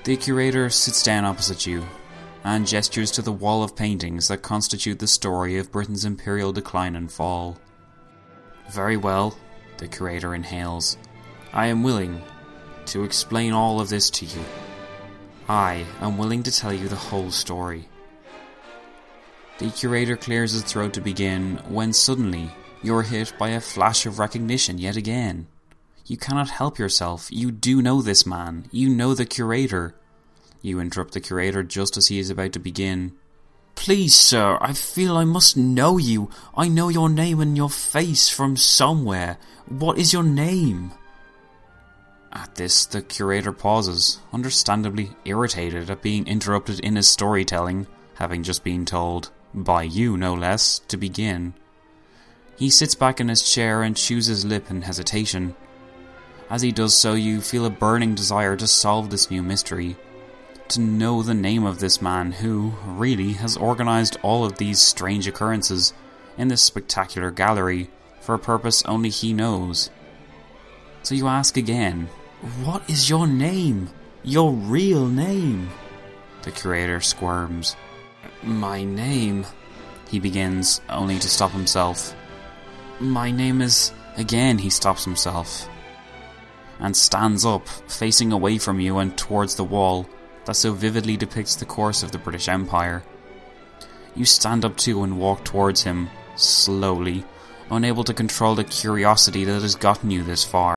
The 0.06 0.16
curator 0.16 0.70
sits 0.70 1.04
down 1.04 1.26
opposite 1.26 1.66
you 1.66 1.86
and 2.48 2.66
gestures 2.66 3.12
to 3.12 3.22
the 3.22 3.32
wall 3.32 3.62
of 3.62 3.76
paintings 3.76 4.30
that 4.30 4.42
constitute 4.42 5.00
the 5.00 5.08
story 5.08 5.58
of 5.58 5.70
Britain's 5.70 6.06
imperial 6.06 6.54
decline 6.54 6.96
and 6.96 7.12
fall. 7.12 7.58
Very 8.72 8.96
well, 8.96 9.38
the 9.80 9.88
curator 9.90 10.34
inhales. 10.34 10.98
I 11.52 11.68
am 11.68 11.84
willing 11.84 12.22
to 12.86 13.04
explain 13.04 13.52
all 13.52 13.82
of 13.82 13.90
this 13.90 14.10
to 14.12 14.26
you. 14.26 14.46
I 15.50 15.86
am 16.00 16.18
willing 16.18 16.42
to 16.44 16.52
tell 16.52 16.72
you 16.72 16.88
the 16.88 16.96
whole 16.96 17.32
story. 17.32 17.90
The 19.58 19.70
curator 19.70 20.16
clears 20.16 20.54
his 20.54 20.64
throat 20.64 20.94
to 20.94 21.02
begin 21.02 21.58
when 21.68 21.92
suddenly 21.92 22.50
you 22.82 22.96
are 22.96 23.04
hit 23.04 23.34
by 23.38 23.50
a 23.50 23.60
flash 23.60 24.06
of 24.06 24.20
recognition 24.20 24.78
yet 24.78 24.96
again. 24.96 25.48
You 26.06 26.16
cannot 26.16 26.50
help 26.50 26.80
yourself. 26.80 27.28
You 27.30 27.52
do 27.52 27.82
know 27.82 28.02
this 28.02 28.26
man. 28.26 28.68
You 28.72 28.88
know 28.88 29.14
the 29.14 29.26
curator. 29.26 29.96
You 30.62 30.80
interrupt 30.80 31.14
the 31.14 31.20
curator 31.20 31.64
just 31.64 31.98
as 31.98 32.08
he 32.08 32.20
is 32.20 32.30
about 32.30 32.54
to 32.54 32.60
begin. 32.60 33.14
Please, 33.76 34.16
sir, 34.16 34.58
I 34.60 34.74
feel 34.74 35.16
I 35.16 35.24
must 35.24 35.56
know 35.56 35.98
you. 35.98 36.30
I 36.56 36.68
know 36.68 36.90
your 36.90 37.10
name 37.10 37.40
and 37.40 37.56
your 37.56 37.70
face 37.70 38.28
from 38.28 38.58
somewhere. 38.58 39.38
What 39.68 40.00
is 40.00 40.12
your 40.12 40.24
name? 40.24 40.92
At 42.34 42.56
this, 42.56 42.86
the 42.86 43.02
curator 43.02 43.52
pauses, 43.54 44.20
understandably 44.34 45.12
irritated 45.26 45.90
at 45.90 46.02
being 46.02 46.28
interrupted 46.28 46.80
in 46.80 46.96
his 46.96 47.08
storytelling, 47.08 47.88
having 48.16 48.44
just 48.44 48.64
been 48.64 48.86
told, 48.86 49.30
by 49.54 49.84
you 49.84 50.18
no 50.18 50.34
less, 50.34 50.80
to 50.88 50.98
begin. 50.98 51.54
He 52.58 52.70
sits 52.70 52.96
back 52.96 53.20
in 53.20 53.30
his 53.30 53.44
chair 53.44 53.84
and 53.84 53.96
chews 53.96 54.26
his 54.26 54.44
lip 54.44 54.72
in 54.72 54.82
hesitation. 54.82 55.56
As 56.50 56.62
he 56.64 56.72
does 56.72 56.96
so, 56.96 57.14
you 57.14 57.42
feel 57.42 57.66
a 57.66 57.70
burning 57.70 58.16
desire 58.16 58.56
to 58.56 58.68
solve 58.68 59.10
this 59.10 59.30
new 59.30 59.44
mystery. 59.44 59.96
To 60.70 60.82
know 60.82 61.24
the 61.24 61.34
name 61.34 61.66
of 61.66 61.80
this 61.80 62.02
man 62.02 62.34
who, 62.34 62.74
really, 62.86 63.34
has 63.34 63.56
organized 63.56 64.18
all 64.22 64.44
of 64.44 64.58
these 64.58 64.82
strange 64.82 65.26
occurrences 65.26 65.94
in 66.38 66.50
this 66.50 66.62
spectacular 66.62 67.32
gallery 67.32 67.90
for 68.20 68.36
a 68.36 68.40
purpose 68.40 68.84
only 68.84 69.10
he 69.10 69.32
knows. 69.32 69.90
So 71.04 71.16
you 71.16 71.28
ask 71.28 71.56
again, 71.56 72.10
What 72.66 72.88
is 72.90 73.10
your 73.10 73.28
name? 73.28 73.90
Your 74.24 74.52
real 74.52 75.08
name? 75.08 75.70
The 76.42 76.52
curator 76.52 77.00
squirms. 77.00 77.78
My 78.44 78.84
name, 78.84 79.46
he 80.10 80.20
begins, 80.20 80.82
only 80.90 81.18
to 81.18 81.30
stop 81.30 81.52
himself. 81.52 82.14
My 83.00 83.32
name 83.32 83.62
is. 83.62 83.94
Again, 84.18 84.58
he 84.58 84.70
stops 84.70 85.06
himself 85.06 85.70
and 86.80 86.98
stands 86.98 87.46
up, 87.46 87.68
facing 87.88 88.32
away 88.32 88.58
from 88.58 88.80
you 88.80 88.98
and 88.98 89.18
towards 89.18 89.56
the 89.56 89.64
wall 89.64 90.10
that 90.48 90.56
so 90.56 90.72
vividly 90.72 91.18
depicts 91.18 91.56
the 91.56 91.66
course 91.66 92.04
of 92.04 92.12
the 92.12 92.18
British 92.18 92.48
Empire. 92.48 93.04
You 94.16 94.26
stand 94.26 94.64
up 94.64 94.78
too 94.78 95.04
and 95.04 95.20
walk 95.20 95.44
towards 95.44 95.84
him, 95.84 96.10
slowly, 96.38 97.26
unable 97.70 98.06
to 98.06 98.14
control 98.14 98.56
the 98.56 98.64
curiosity 98.64 99.44
that 99.44 99.62
has 99.62 99.76
gotten 99.76 100.10
you 100.10 100.24
this 100.24 100.46
far. 100.46 100.77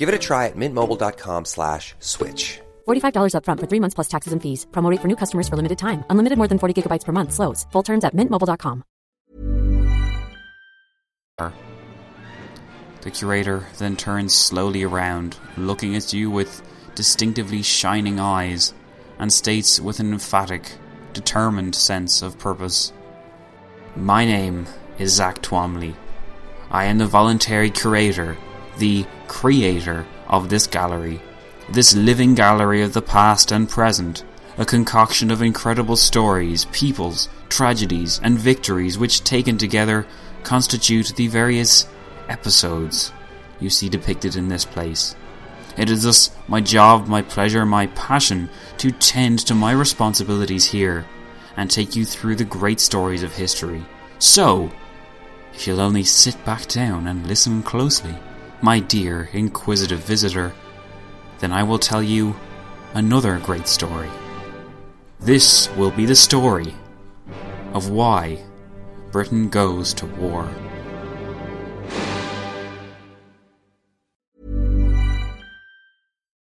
Give 0.00 0.08
it 0.08 0.14
a 0.14 0.18
try 0.18 0.46
at 0.46 0.56
mintmobile.com 0.56 1.44
slash 1.44 1.94
switch. 1.98 2.60
$45 2.88 3.34
upfront 3.36 3.60
for 3.60 3.66
three 3.68 3.80
months 3.80 3.94
plus 3.94 4.08
taxes 4.08 4.32
and 4.32 4.40
fees. 4.40 4.66
Promo 4.72 4.90
rate 4.90 5.02
for 5.02 5.08
new 5.08 5.16
customers 5.22 5.46
for 5.46 5.56
limited 5.56 5.76
time. 5.76 6.04
Unlimited 6.08 6.38
more 6.38 6.48
than 6.48 6.58
40 6.58 6.72
gigabytes 6.72 7.04
per 7.04 7.12
month. 7.12 7.32
Slows. 7.32 7.66
Full 7.72 7.82
terms 7.82 8.04
at 8.04 8.16
mintmobile.com. 8.16 8.82
The 13.02 13.10
curator 13.10 13.66
then 13.78 13.96
turns 13.96 14.34
slowly 14.34 14.84
around, 14.84 15.36
looking 15.58 15.96
at 15.96 16.12
you 16.14 16.30
with 16.30 16.62
distinctively 16.94 17.62
shining 17.62 18.20
eyes, 18.20 18.72
and 19.18 19.30
states 19.30 19.80
with 19.80 20.00
an 20.00 20.12
emphatic, 20.12 20.72
determined 21.12 21.74
sense 21.74 22.22
of 22.22 22.38
purpose. 22.38 22.92
My 23.96 24.24
name 24.24 24.66
is 24.98 25.12
Zach 25.12 25.42
Twamley. 25.42 25.94
I 26.70 26.84
am 26.84 26.98
the 26.98 27.06
voluntary 27.06 27.70
curator, 27.70 28.36
the 28.80 29.06
creator 29.28 30.04
of 30.26 30.48
this 30.48 30.66
gallery, 30.66 31.20
this 31.70 31.94
living 31.94 32.34
gallery 32.34 32.82
of 32.82 32.92
the 32.92 33.02
past 33.02 33.52
and 33.52 33.68
present, 33.68 34.24
a 34.58 34.64
concoction 34.64 35.30
of 35.30 35.40
incredible 35.40 35.96
stories, 35.96 36.64
peoples, 36.72 37.28
tragedies, 37.48 38.20
and 38.22 38.38
victories 38.38 38.98
which, 38.98 39.22
taken 39.22 39.56
together, 39.56 40.06
constitute 40.42 41.14
the 41.16 41.28
various 41.28 41.86
episodes 42.28 43.12
you 43.60 43.70
see 43.70 43.88
depicted 43.88 44.36
in 44.36 44.48
this 44.48 44.64
place. 44.64 45.14
It 45.76 45.90
is 45.90 46.02
thus 46.02 46.30
my 46.48 46.60
job, 46.60 47.06
my 47.06 47.22
pleasure, 47.22 47.64
my 47.64 47.86
passion 47.88 48.50
to 48.78 48.90
tend 48.90 49.38
to 49.40 49.54
my 49.54 49.72
responsibilities 49.72 50.66
here 50.66 51.06
and 51.56 51.70
take 51.70 51.94
you 51.94 52.04
through 52.04 52.36
the 52.36 52.44
great 52.44 52.80
stories 52.80 53.22
of 53.22 53.34
history. 53.34 53.84
So, 54.18 54.70
if 55.52 55.66
you'll 55.66 55.80
only 55.80 56.04
sit 56.04 56.42
back 56.44 56.66
down 56.66 57.06
and 57.06 57.26
listen 57.26 57.62
closely, 57.62 58.14
my 58.62 58.78
dear 58.78 59.30
inquisitive 59.32 60.00
visitor, 60.00 60.52
then 61.38 61.52
I 61.52 61.62
will 61.62 61.78
tell 61.78 62.02
you 62.02 62.36
another 62.94 63.38
great 63.38 63.66
story. 63.66 64.10
This 65.18 65.70
will 65.76 65.90
be 65.90 66.06
the 66.06 66.14
story 66.14 66.74
of 67.72 67.90
why 67.90 68.42
Britain 69.12 69.48
goes 69.48 69.94
to 69.94 70.06
war. 70.06 70.48